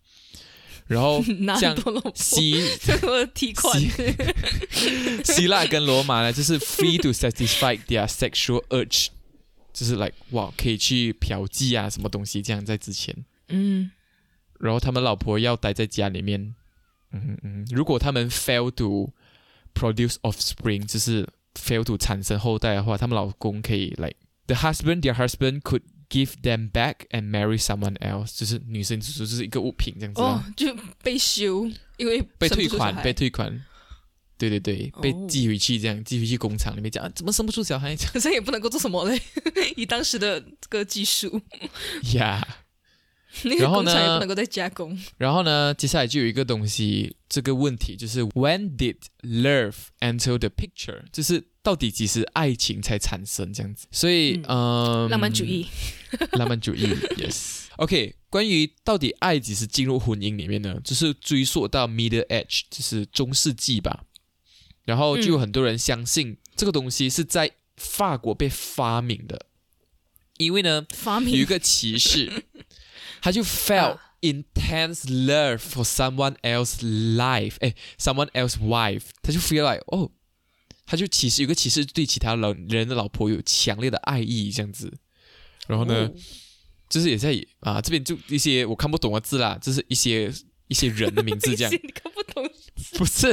[0.85, 1.21] 然后
[1.59, 1.75] 像
[2.15, 2.63] 希
[5.23, 9.09] 希腊跟罗马呢，就是 free to satisfy their sexual urge，
[9.79, 13.15] 就是 like 哇，可以去嫖妓啊，什么东西这样在之前。
[13.47, 13.89] 嗯。
[14.59, 16.53] 然后他们老婆要待在家里面。
[17.11, 17.65] 嗯嗯。
[17.71, 19.13] 如果他们 fail to
[19.73, 24.15] produce offspring，就是 fail to 产生后代的话，他们老公可以 like
[24.47, 25.83] the husband their husband could。
[26.11, 33.63] Give them back and marry someone else，就是女生只是就是一个物品这样子哦，就被休，因为被退款，被退款，
[34.39, 37.93] 对对对，被寄回去这样，寄回去工厂里面讲，怎么生不出小孩？
[38.13, 39.21] 可是也不能够做什么嘞，
[39.75, 41.41] 以当时的这个技术，
[42.15, 42.41] 呀，
[43.43, 44.97] 然后呢，也不能够再加工。
[45.17, 51.03] 然后呢，接下来就有一个东西，这个问题就是 When did love enter the picture？
[51.11, 53.87] 就是到底几时爱情才产生这样子？
[53.91, 55.67] 所以，嗯，浪漫主义，
[56.31, 56.85] 浪漫主义
[57.17, 57.65] ，yes。
[57.77, 60.77] OK，关于到底爱几时进入婚姻里面呢？
[60.83, 64.03] 就是追溯到 Middle Age，就是中世纪吧。
[64.89, 69.45] 然后就有很多人相信这个东西是在法国被发明的，
[70.37, 71.35] 因为呢，发明。
[71.35, 72.43] 有一个骑士，
[73.21, 76.79] 他就 felt intense love for someone else
[77.15, 80.09] life，哎，someone else wife，他就 feel like 哦，
[80.87, 84.91] 他就其实有个骑士对其他老人的老婆有强烈的爱意这样子，
[85.67, 86.09] 然后呢，
[86.89, 90.33] 就是也在啊这边就一些我看不懂的字啦，就是一些
[90.67, 92.48] 一些人的名字这样， 你看不懂，
[92.97, 93.27] 不是，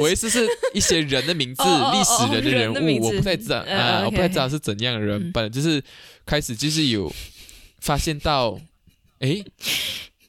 [0.00, 5.82] 我意思是一些人的名字， 历史人的人物，我不太知道啊，我不太知道是怎样的人，本来就是
[6.26, 7.12] 开始就是有
[7.80, 8.58] 发现到，
[9.20, 9.44] 哎。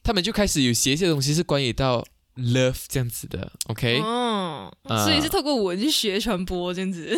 [0.04, 2.04] 他们就开始有写一些东西是关于到
[2.36, 4.00] love 这样子的，OK？
[4.00, 4.74] 哦，
[5.06, 7.15] 所以是透过文学传播这样子，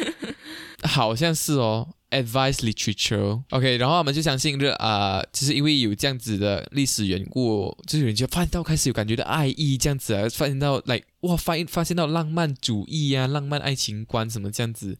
[0.82, 3.76] 好像是哦，advice literature，OK？
[3.76, 14.96] 然后他们就相信这啊，就是因为有这样子的历史缘故，就是有人就发现到开始有感觉的爱意这样子啊，发现到来哇，发现发现到浪漫主义啊，浪漫爱情观什么这样子，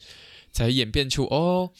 [0.53, 1.71] 才演变出哦，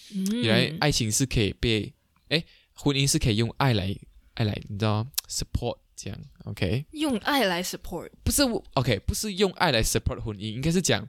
[0.43, 1.93] 原来爱情是可以被
[2.29, 2.45] 哎，
[2.75, 3.95] 婚姻是可以用爱来。
[4.37, 6.87] 爱来，你知道吗？support 这样，OK？
[6.91, 8.43] 用爱来 support，不是
[8.73, 11.09] OK，不是用爱来 support 婚姻，应该是讲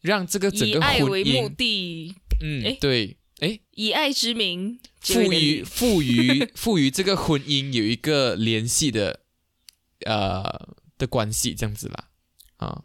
[0.00, 9.20] 让这个整个婚姻为目的，嗯，对，哎，以爱之名，赋予赋予 赋予这个婚姻有一个联系的
[10.06, 12.08] 呃的关系，这样子啦，
[12.56, 12.82] 啊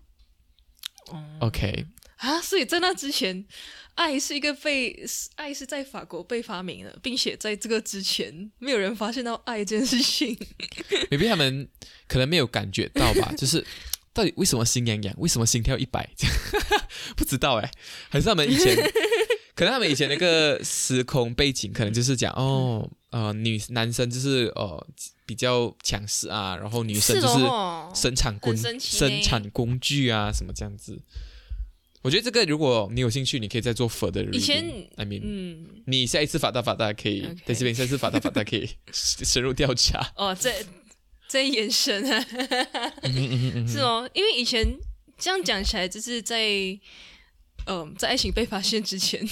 [1.40, 1.86] ，OK，
[2.18, 3.46] 啊，所以在那之前。
[3.96, 10.34] 爱是一个被爱是在法国被发明的，并且在这个之前，没有人发现到爱这件事情。
[11.12, 11.68] maybe 他们
[12.08, 13.34] 可能没有感觉到吧？
[13.36, 13.66] 就是
[14.14, 15.14] 到底为什么心痒痒？
[15.18, 16.10] 为什么心跳一百？
[17.18, 17.70] 不知道哎，
[18.08, 18.74] 还是他们以前
[19.60, 24.88] 可能他们以前那个时空背景，可能就是讲哦，呃，女男生就是哦
[25.26, 27.44] 比较强势啊，然后女生就是
[27.94, 30.98] 生产工生产工具啊，什么这样子。
[32.02, 34.26] 我觉得这个，如果你有兴趣，你可以再做 further。
[34.32, 34.64] 以前
[34.96, 40.10] ，I mean，嗯，你下一次法大法大可以在这边，下次法大法大可以深入调查。
[40.16, 40.54] 哦，这
[41.28, 42.26] 这延伸啊，
[43.68, 44.80] 是哦，因为以前
[45.18, 46.48] 这样讲起来，就是在
[47.66, 49.24] 嗯，在爱情被发现之前，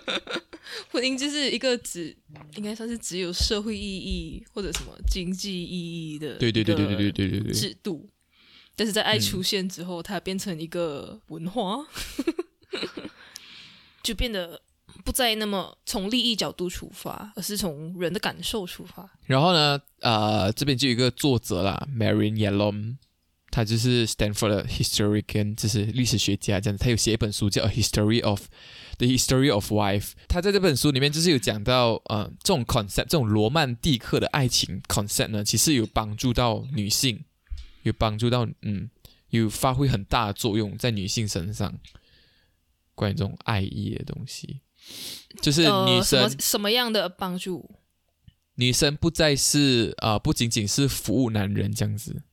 [0.90, 2.16] 婚姻就是一个只
[2.56, 8.08] 应该算是只有社会意义或者什么经济意义的，对对对对对对对对对制度。
[8.76, 11.84] 但是在爱出现之后，它变成一个文化，
[14.04, 14.62] 就变得
[15.04, 19.10] 不再那么从利益角度出发，而是从人的感受出发。
[19.26, 22.96] 然后呢，呃，这边就有一个作者啦，Marion Yalom，
[23.50, 26.82] 他就是 Stanford 的 historian，就是历史学家这样子。
[26.82, 28.46] 他有写一本书叫《A History of
[28.98, 30.00] the History of Wife》。
[30.28, 37.24] 他在这本书里面就是有讲到，呃，这种 concept，这种罗曼蒂克的爱情 concept 呢，其实有帮助到女性。
[37.84, 38.90] 有帮助到，嗯，
[39.30, 41.78] 有发挥很大的作用在女性身上。
[42.94, 44.60] 关于这种爱意的东西，
[45.40, 47.70] 就是女生什么样的帮助？
[48.56, 52.24] 女生不再是啊，不仅仅是服务男人这样子。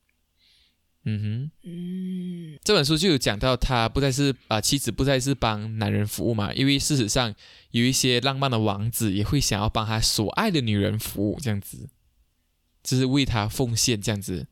[1.07, 7.33] 嗯哼，嗯，这本书就有讲到，他不再是啊，妻子不再是帮男人服务嘛，因为事实上
[7.71, 11.87] 有一些浪漫的王子也会想要帮他所爱的女人服务，这样子，
[12.83, 14.47] 就是为他奉献这样子。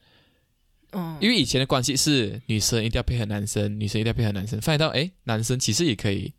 [1.19, 4.61] 因为以前的关系是女生一定要配合男生，女生一定要配合男生。
[4.61, 6.31] 发现到哎，男生其实也可以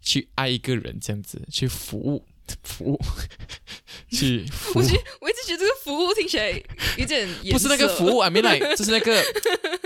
[0.00, 2.24] 去爱一个人，这样子去服务
[2.62, 3.00] 服务
[4.10, 4.44] 去。
[4.74, 6.50] 我觉我一直觉得这个服务听起来
[6.96, 9.22] 有点不是那个服务，I mean like 就是那个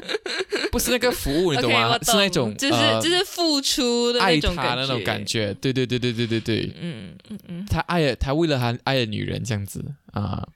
[0.72, 1.98] 不是那个服务，你懂吗？
[2.02, 5.54] 是那种就是就是付出的爱他那种感觉。
[5.54, 10.46] 对对对对对对对，嗯嗯嗯，他爱了他为了他爱的女人这样子啊。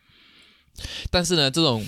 [1.11, 1.85] 但是呢，这种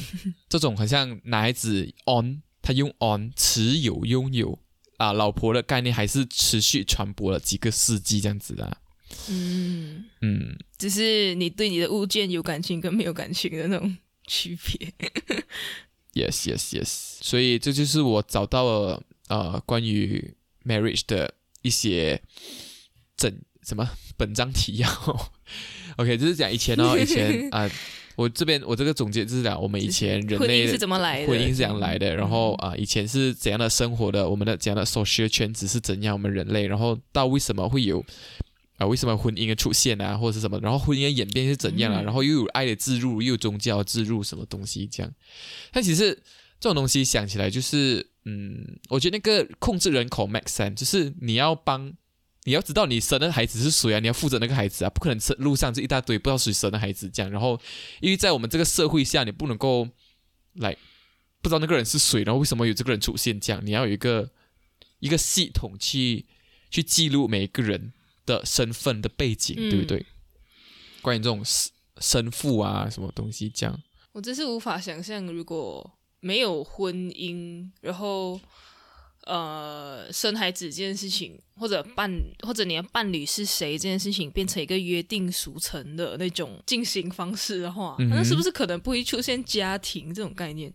[0.49, 4.59] 这种很像男孩子 on，他用 on 持有拥有
[4.97, 8.79] 啊老婆的概念，还是持续传播了几个世纪这样子的。
[9.29, 14.93] 嗯嗯，只是你对你的物件有感情跟没有感情的那种区别。
[16.15, 20.35] Yes yes yes，所以这就是我找到了呃关于
[20.65, 22.21] marriage 的一些
[23.17, 23.33] 整
[23.63, 25.31] 什么本章提要。
[25.97, 27.71] OK，就是讲以前哦，以前啊。
[28.17, 38.03] 我这边我这个总结就是讲，我们以前人类是怎么来的，婚姻是怎样来的，然后啊，以前是怎样的生活的，我们的怎样的 social 圈子是怎样，我们人类，然后到为什么会有
[38.77, 45.13] 啊，为什么婚姻的出现啊，或者是什么，然后婚姻的演变是怎样啊，然后又有爱的植入，又有宗教植入什么东西这样。
[45.73, 46.15] 但其实
[46.61, 51.93] 这种东西想起来就是，嗯，我觉得那个控制人口 make sense，就是你要帮，
[52.45, 57.31] 你要知道你生的孩子是谁啊，你要负责那个孩子啊，不可能路上这一大堆不知道谁生的孩子这样。
[57.31, 57.61] 然后，
[58.01, 59.89] 因为在我们这个社会下，你不能够
[60.55, 60.77] 来
[61.43, 64.31] 不知道那个人是谁，然后为什么有这个人出现这样，你要有一个
[64.99, 66.27] 一个系统去
[66.71, 67.93] 去记录每一个人
[68.27, 70.05] 的身份的背景，嗯对不对？
[71.01, 73.81] 关于这种生生父啊什么东西这样。
[74.13, 78.41] 我真是无法想象，如果没有婚姻，然后
[79.25, 82.11] 呃生孩子这件事情，或者伴
[82.45, 90.73] 或者你的伴侣是谁这件事情，变成一个约定俗成的那种进行方式的话，嗯那是不是可能不会出现家庭这种概念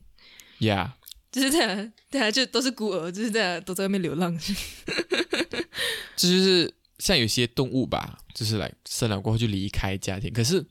[0.59, 0.91] ？Yeah，
[1.31, 4.37] 就是大家大家就都是孤儿，就是大家都在外面流浪。
[6.15, 6.71] 这就是
[7.01, 10.67] 像有些动物吧，就是来生了过后就离开家庭，可是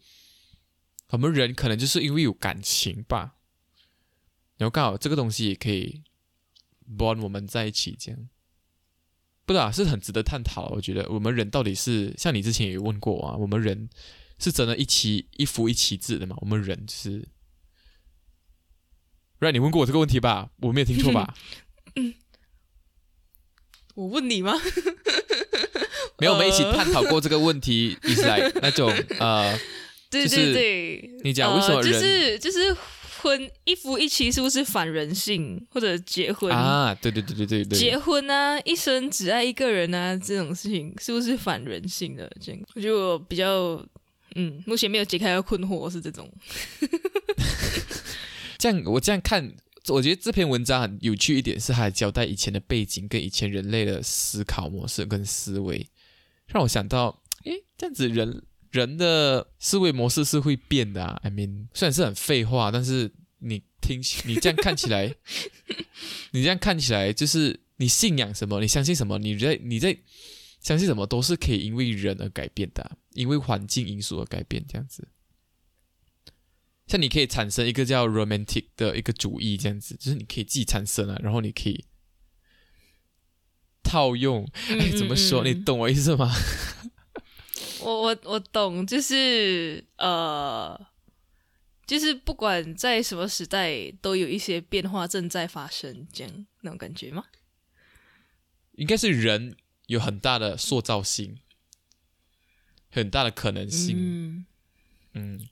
[1.08, 3.34] 我们人可能就是因为有感情吧，
[4.56, 6.02] 然后刚好这个东西也可以
[6.96, 8.28] bond 我们在一起，这样
[9.44, 10.68] 不知道是很值得探讨。
[10.68, 13.90] 我觉得我们人到底是像你之前也问过啊，我们人
[14.38, 16.36] 是真的一起一夫一妻制的吗？
[16.40, 17.28] 我们人就是。
[19.40, 20.50] 让你问过我这个问题吧？
[20.58, 21.34] 我没有听错吧？
[23.94, 24.52] 我问你吗？
[26.20, 29.58] 没有，我们一起呃探讨过这个问题，一直来那种呃，
[30.10, 32.74] 对就是对对，你讲为什么呃、就是就是
[33.22, 35.60] 婚一夫一妻是不是反人性？
[35.70, 42.30] 或者结婚啊，对对对对对对，结婚啊，一生只爱一个人啊，这种事情是不是反人性的？
[42.40, 43.84] 这样，我觉得我比较，
[44.36, 46.30] 嗯，目前没有解开的困惑是这种。
[48.58, 49.52] 这样我这样看，
[49.88, 55.86] 我觉得这篇文章很有趣一点是，它还交代以前的背景跟以前人类的思考模式跟思维，
[56.53, 61.18] 让我想到，诶，这样子人人的思维模式是会变的啊。
[61.22, 65.14] I mean，虽然是很废话，但是你听你这样看起来，
[66.32, 69.96] 你这样看起来就是你信仰什么，你相信什么，你在你在
[70.61, 75.09] 相信什么都是可以因为人而改变的啊、因为环境因素而改变，这样子。
[76.86, 81.84] 像你可以产生一个叫 romantic 的一个主义，这样子，就是你可以自己产生啊，然后你可以
[83.91, 84.49] 套用。
[84.68, 85.43] 哎，怎么说？
[85.43, 86.32] 你懂我意思吗？
[87.82, 90.80] 我我我懂，就是呃，
[91.86, 97.24] 就是不管在什么时代，都有一些变化正在发生，这样那种感觉吗？
[98.76, 101.38] 应该是人有很大的塑造性，
[102.91, 103.97] 很大的可能性。
[103.99, 104.47] 嗯
[105.14, 105.49] 嗯，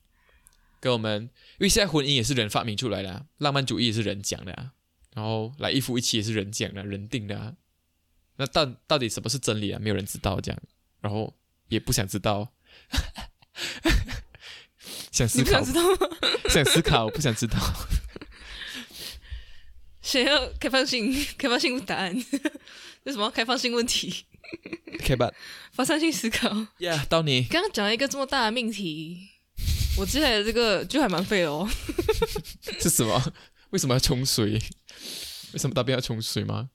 [0.78, 4.72] 跟我们，因为现在婚姻也是人发明出来的、啊，浪漫主义也是人讲的啊，
[5.14, 7.57] 然后来一夫一妻也是人讲的、人定的啊。
[8.39, 9.78] 那到到底什么是真理啊？
[9.82, 10.59] 没有人知道这样，
[11.01, 11.34] 然后
[11.68, 12.51] 也不想知道，
[15.12, 15.97] 想思考不想知道吗？
[16.49, 17.59] 想思考，不想知道。
[20.01, 22.14] 想要开放性 开放性答案，
[23.05, 24.24] 为什么要开放性问题
[24.95, 25.30] ？OK 吧
[25.72, 26.49] 发散性思考。
[26.78, 29.28] ，Yeah，到你刚刚讲了一个这么大的命题，
[29.99, 31.68] 我接下来的这个就还蛮废哦。
[32.80, 33.32] 是什么？
[33.70, 34.53] 为什么要冲水？
[35.53, 36.70] 为什么大便要冲水吗？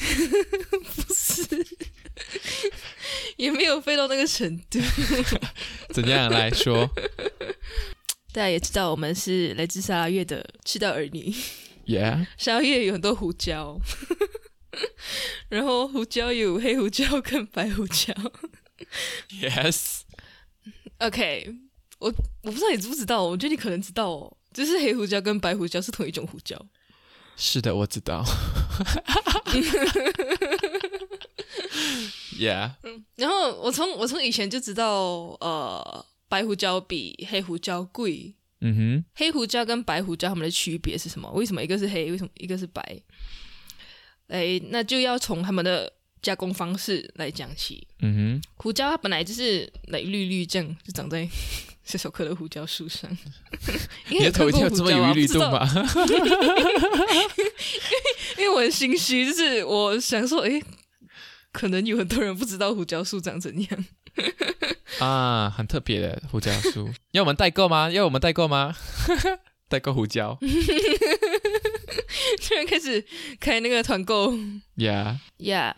[0.96, 1.44] 不是，
[3.36, 4.78] 也没有飞到那个程度。
[5.92, 6.88] 怎样来说
[8.32, 11.34] 大家也知道，我们是来自沙拉越的赤道儿女。
[11.86, 13.80] ？Yeah，沙拉越有很多胡椒，
[15.48, 18.14] 然后胡椒有黑胡椒跟白胡椒。
[21.00, 21.54] Yes，OK，
[21.98, 26.56] 我我不知道你知不知道，我觉得你可能知道哦，就是黑胡椒跟白胡椒是同一种胡椒。
[27.36, 28.24] 是的，我知道。
[32.38, 32.70] yeah，
[33.16, 38.34] 然后我从我从以前就知道，呃，白胡椒比黑胡椒贵。
[38.62, 41.30] 嗯哼，黑胡椒跟白胡椒它们的区别是什么？
[41.32, 43.02] 为什么一个是黑，为什么一个是白？
[44.28, 47.88] 哎，那就要从他们的加工方式来讲起。
[48.00, 51.26] 嗯哼，胡椒它本来就是来绿绿这样，就长在
[51.90, 53.10] 小小棵的胡椒树上。
[54.08, 55.64] 你的头一定要这么有律动吧？
[55.64, 55.74] 吧？
[58.38, 60.62] 因为我很心虚，就是我想说，哎，
[61.52, 63.84] 可能有很多人不知道胡椒树长怎样。
[65.00, 67.90] 啊，很特别的胡椒树，要我们代购吗？
[67.90, 68.74] 要我们代购吗？
[69.68, 70.36] 代购胡椒
[72.42, 73.04] 突然开始
[73.38, 74.34] 开那个团购
[74.76, 75.74] ，Yeah，，Yeah，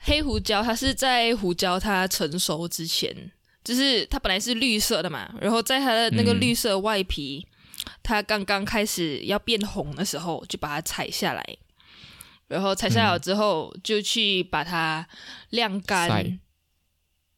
[0.00, 3.32] 黑胡椒它是在胡椒它成熟之前，
[3.62, 6.40] 就是它本来是绿色的嘛，然后在它的那个嗯。
[6.40, 7.46] 绿色外皮，
[8.02, 11.58] 它刚刚开始要变红的时候，就把它采下来，
[12.48, 15.06] 然后采下来之后，就去把它
[15.50, 16.40] 晾干，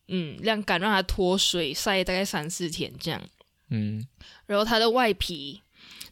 [0.08, 3.20] 嗯，晾干让它脱水，晒大概三四天这样。
[3.70, 4.06] 嗯。
[4.46, 5.60] 然后它的外皮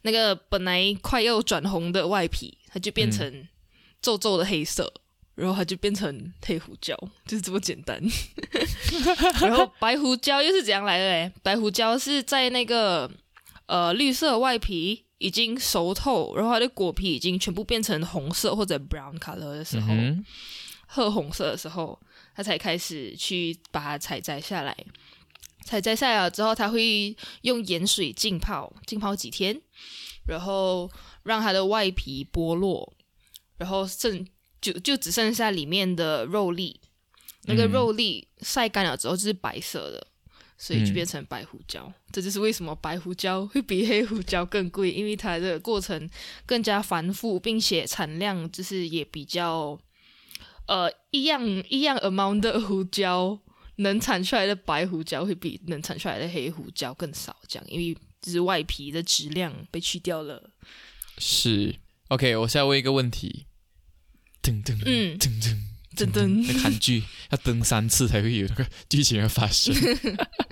[0.03, 3.47] 那个本来快要转红的外皮，它就变成
[4.03, 4.93] 皱皱的黑色，
[5.41, 7.99] 然后它就变成黑胡椒，就是这么简单。
[9.41, 11.33] 然后白胡椒又是怎样来的嘞？
[11.43, 13.11] 白胡椒是在那个
[13.65, 20.23] 呃绿色外皮已经熟透，然后它的果皮已经全部变成红色或者 brown color 的时候，嗯
[20.87, 21.99] 褐红色的时候，
[22.35, 24.77] 它才开始去把它采摘下来。
[25.65, 29.59] 采摘下来了之后，它会用盐水浸泡，浸泡几天，
[30.27, 30.91] 然后
[31.23, 32.93] 让它的外皮剥落，
[33.57, 34.27] 然后剩
[34.61, 36.81] 就就只剩下里面的肉粒。
[37.45, 40.07] 那个嗯肉粒晒干了之后就是白色的，
[40.59, 41.91] 所以就嗯变成白胡椒。
[42.13, 46.09] 这就是为什么白胡椒会比黑胡椒更贵，因为它的过程
[46.45, 49.81] 更加繁复，并且产量就是也比较
[50.67, 53.39] 呃一样一样 amount 的胡椒
[53.77, 60.51] 能产出来的白胡椒会比能产出来的黑胡椒更少，这样因为就是外皮的质量被去掉了。
[61.17, 61.77] 是
[62.09, 63.47] OK，我现在问一个问题，
[64.43, 65.57] 噔噔嗯，噔噔，
[65.97, 69.75] 真的那个韩剧要登三次才会有那个剧情的发生。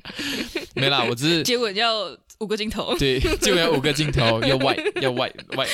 [0.74, 2.96] 没啦，我只是接吻要五个镜头。
[2.98, 5.68] 对，就要五个镜头，要 white 要 white white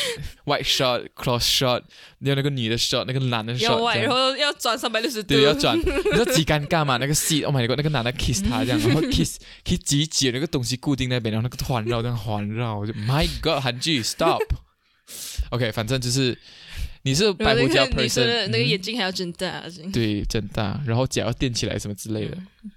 [0.44, 1.82] white shot cross shot，
[2.20, 6.96] 要那个女的 shot，那个男的 shot，要歪，这样然后要转三百六十度，对，要转， 你知道几尴尬嘛？
[6.96, 14.42] 那个戏，Oh my god，那个男的 kiss 他这样，然后 kiss kiss 极紧，那个东西固定那边，然后那个环绕这样环绕，我就 My God，韩剧 stop。
[15.50, 16.36] OK，反正就是
[17.04, 22.36] 你是白胡椒个女生 person，的那个嗯眼睛还要睁大，对，睁大，然后脚要垫起来什么之类的。
[22.64, 22.70] 嗯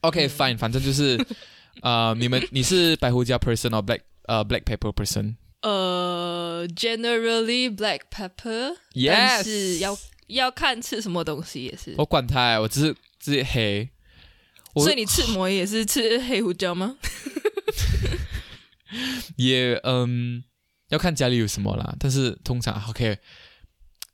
[0.00, 1.16] OK，fine，、反正就是
[1.82, 5.36] 呃，你们你是白胡椒 person or black 呃 black pepper person？
[5.60, 8.74] 呃，generally black pepper，
[9.06, 9.96] 但 Yes，是要
[10.26, 11.94] 要看吃什么东西也是。
[11.98, 13.88] 我管他，我只是只是黑。
[14.74, 16.96] 所以你吃馍也是吃黑胡椒吗？
[19.36, 20.42] 也嗯，
[20.88, 21.94] 要看家里有什么啦。
[22.00, 23.18] 但是通常 OK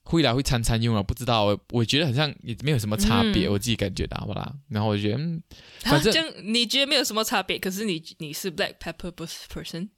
[0.08, 3.52] 会来，会餐餐用啊，不知道我我觉得好像也没有什么差别，嗯。
[3.52, 4.54] 我自己感觉到好不啦。
[4.68, 5.42] 然后我觉得嗯，
[5.80, 9.90] 反正你觉得没有什么差别，可是你你是 black pepper person，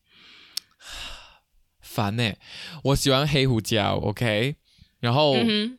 [1.81, 2.33] 烦呢、
[2.83, 4.57] 我喜欢黑胡椒，OK，
[4.99, 5.79] 然后、嗯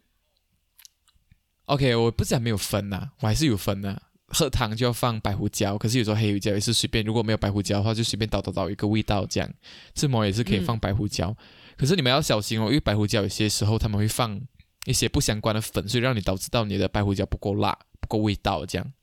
[1.65, 9.53] OK，我不是还没有分呐、我还是有分呐、喝汤就要放白胡椒，可是有时候黑胡椒也是随便，如果没有白胡椒的话，就随便倒倒倒一个味道这样。
[9.95, 11.35] 吃馍也是可以放白胡椒，
[11.77, 14.39] 可是你们要小心哦，因为白胡椒有些时候他们会放
[14.85, 18.93] 一些不相关的粉，所以让你导致到你的白胡椒不够辣、不够味道这样。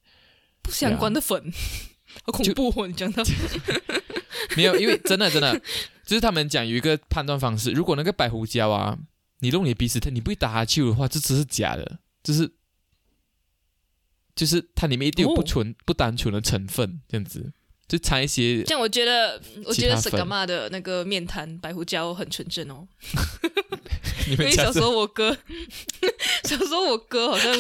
[0.63, 1.53] 不相关的粉，
[2.25, 2.87] 好恐怖哦！
[2.87, 3.23] 你讲到
[4.57, 5.59] 没有，因为真的真的，
[6.05, 8.99] 就是他们讲有一个判断方式，如果那个白胡椒啊，
[9.39, 12.53] 你弄你的鼻子，它你不会打哈欠的话，这只是假的，就是
[14.35, 17.53] 就是它里面一定有不哦纯、不单纯的成分，这样子
[17.89, 22.87] 就掺一些这样，我觉得我觉得其他粉沈干妈的那个面摊白胡椒很纯正哦。
[24.31, 25.35] 因为小时候我哥，
[26.45, 27.51] 小时候我哥好像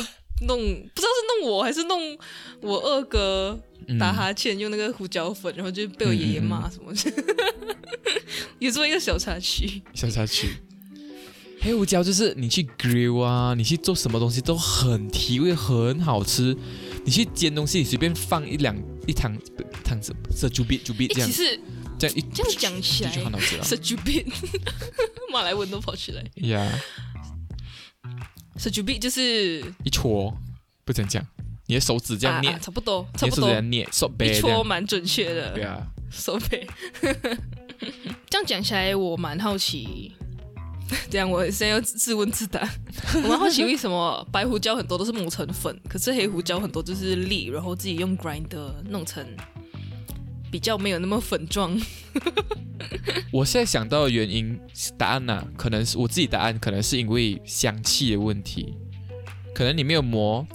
[0.46, 2.18] 弄，不知道是弄我还是弄
[2.60, 3.58] 我二哥
[3.98, 7.24] 打嗯哈欠，用那个胡椒粉，然后就被我爷爷骂什么的，
[8.60, 9.80] 有这么一个小插曲。
[9.94, 10.48] 小插曲。
[11.60, 16.56] 黑胡椒就是你去 grill 啊，你去做什么东西都很提味，很好吃。
[17.08, 19.34] 你去煎东西，你随便放一两一汤
[19.82, 21.60] 汤子，这猪鼻猪鼻这样诶其实
[21.98, 23.64] 这样一这样讲起来就很好吃了。
[23.64, 24.26] 是猪鼻，
[25.32, 26.22] 马来文都跑出来。
[26.46, 26.70] 呀
[28.58, 30.36] 是猪鼻就是一戳，
[30.84, 31.26] 不怎讲，
[31.64, 35.54] 你的手指这样捏，啊啊差不多，差不多这样捏，手一戳蛮准确的。
[35.54, 36.68] 对啊，手背。
[38.28, 40.12] 这样讲起来，我蛮好奇。
[41.10, 42.68] 这样，我现在要自问自答。
[43.22, 49.24] 我蛮好奇，为什么白胡椒很多都是磨成粉，可是黑胡椒很多就是粒，然后自己用 grinder 弄成
[50.50, 51.78] 比较没有那么粉状。
[53.32, 54.58] 我现在想到的原因
[54.96, 58.74] 答案呢、可能是我自己答案，可能是因为香气的问题，
[59.54, 60.46] 可能你没有磨，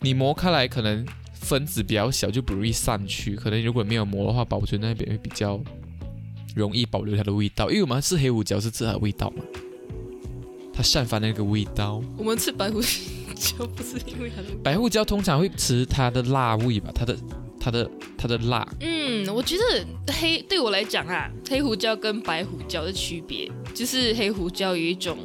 [0.00, 3.36] 你磨开来可能分子比较小，就不容易散去。
[3.36, 5.60] 可能如果没有磨的话，保存那边会比较
[6.56, 9.44] 容易保留它的味道，因为我们是黑胡椒是吃它的味道嘛，
[10.76, 12.02] 它散发那个味道。
[12.18, 17.16] 我们吃白胡椒不是因为它的，白胡椒通常会吃它的辣味吧，它的
[17.58, 25.18] 它的它的辣，嗯，我觉得黑对我来讲啊，黑胡椒跟白胡椒的区别就是黑胡椒有一种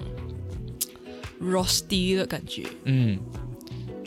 [1.42, 2.66] rusty 的感觉。
[2.86, 3.20] 嗯，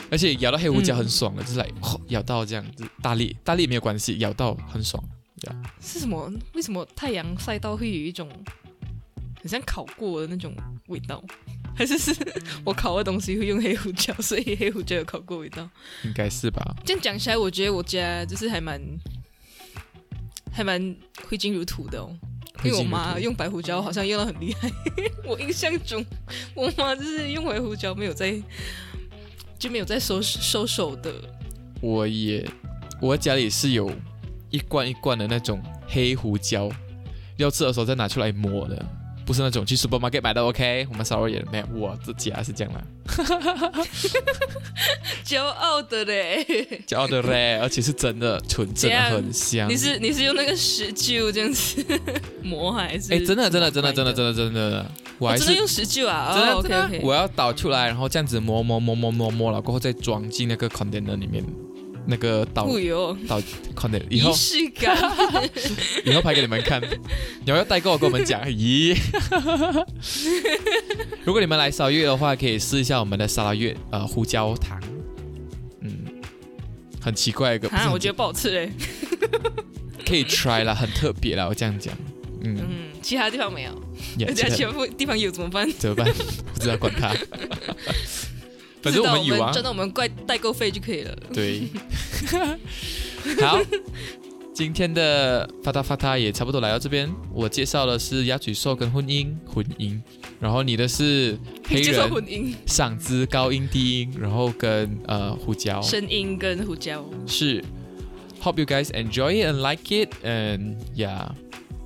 [0.09, 5.03] 而且咬到黑胡椒嗯很爽的，就是来、哦、咬到这样子，大力大力没有关系，咬到很爽。
[5.79, 6.31] 是什么？
[6.53, 8.27] 为什么太阳晒到会有一种
[9.45, 10.55] 很像烤过的那种
[10.87, 11.23] 味道？
[11.77, 12.15] 还是是
[12.63, 15.69] 我烤的东西会用黑胡椒，所以黑胡椒有烤过味道？
[16.03, 16.75] 应该是吧？
[16.83, 18.81] 这样讲起来，我觉得我家就是还蛮
[20.51, 20.95] 还蛮
[21.29, 22.09] 挥金如土的哦。
[22.63, 24.71] 因为我妈用白胡椒好像用的很厉害，
[25.27, 26.03] 我印象中
[26.55, 28.41] 我妈就是用白胡椒没有在
[29.59, 31.13] 就没有在收收手的。
[31.81, 32.43] 我也，
[32.99, 33.91] 我家里是有
[34.49, 36.71] 一罐一罐的那种黑胡椒，
[37.37, 38.83] 要吃的时候再拿出来抹的，
[39.25, 40.43] 不是那种去 supermarket 买的。
[40.43, 42.81] OK，我们稍微也没有，我自己还是这样啦，
[45.25, 46.45] 骄傲的嘞，
[46.87, 49.67] 骄傲的嘞，而且是真的纯正的，很香。
[49.69, 51.83] 你是你是用那个石臼这样子
[52.43, 53.13] 磨还是？
[53.13, 54.85] 哎，真的真的真的真的真的真的，
[55.17, 56.33] 我还是我真的用石臼啊！
[56.37, 61.43] 真的哦真的 OK 我要倒出来，然后这样子磨磨磨磨磨磨了，过后再装进那个 container 里面，
[62.07, 63.41] 那个倒不哟，倒
[63.75, 64.97] container 以后仪式感。
[66.05, 66.81] 以后拍给你们看，
[67.43, 68.95] 你们要代购跟我们讲， 咦？
[71.23, 74.79] 如果你们来烧月的话，可以试一下我们的沙拉月，呃，胡椒糖，
[75.81, 76.05] 嗯，
[77.01, 78.71] 很奇怪一个，啊，我觉得不好吃嘞。
[80.05, 81.91] 可以 try 啦，很特别啦，我这样讲，
[82.43, 82.67] 嗯，嗯，
[83.01, 83.71] 其他地方没有，
[84.19, 85.67] 也人家全部地方有怎么办？
[85.79, 86.05] 怎么办？
[86.53, 87.11] 不知道管他，
[88.85, 91.17] 反正我们有啊，赚到我们怪代购费就可以了。
[91.33, 91.63] 对，
[93.41, 93.59] 好，
[94.53, 97.11] 今天的发达发达也差不多来到这边。
[97.33, 99.99] 我介绍的是鸭嘴兽跟婚姻，婚姻，
[100.39, 101.35] 然后你的是
[101.67, 107.03] 黑人混音、嗓子高音低音，然后跟呃胡椒声音跟胡椒。
[107.25, 107.63] 是。
[108.43, 111.27] Hope you guys enjoy it and like it and yeah，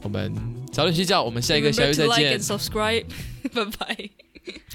[0.02, 0.34] 我们
[0.74, 3.06] 早点睡觉，我们下一个小 Remember 月 to 再 like 见 and，subscribe，
[3.54, 4.10] 拜拜。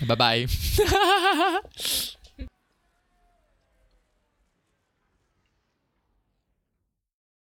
[0.06, 0.46] 拜拜。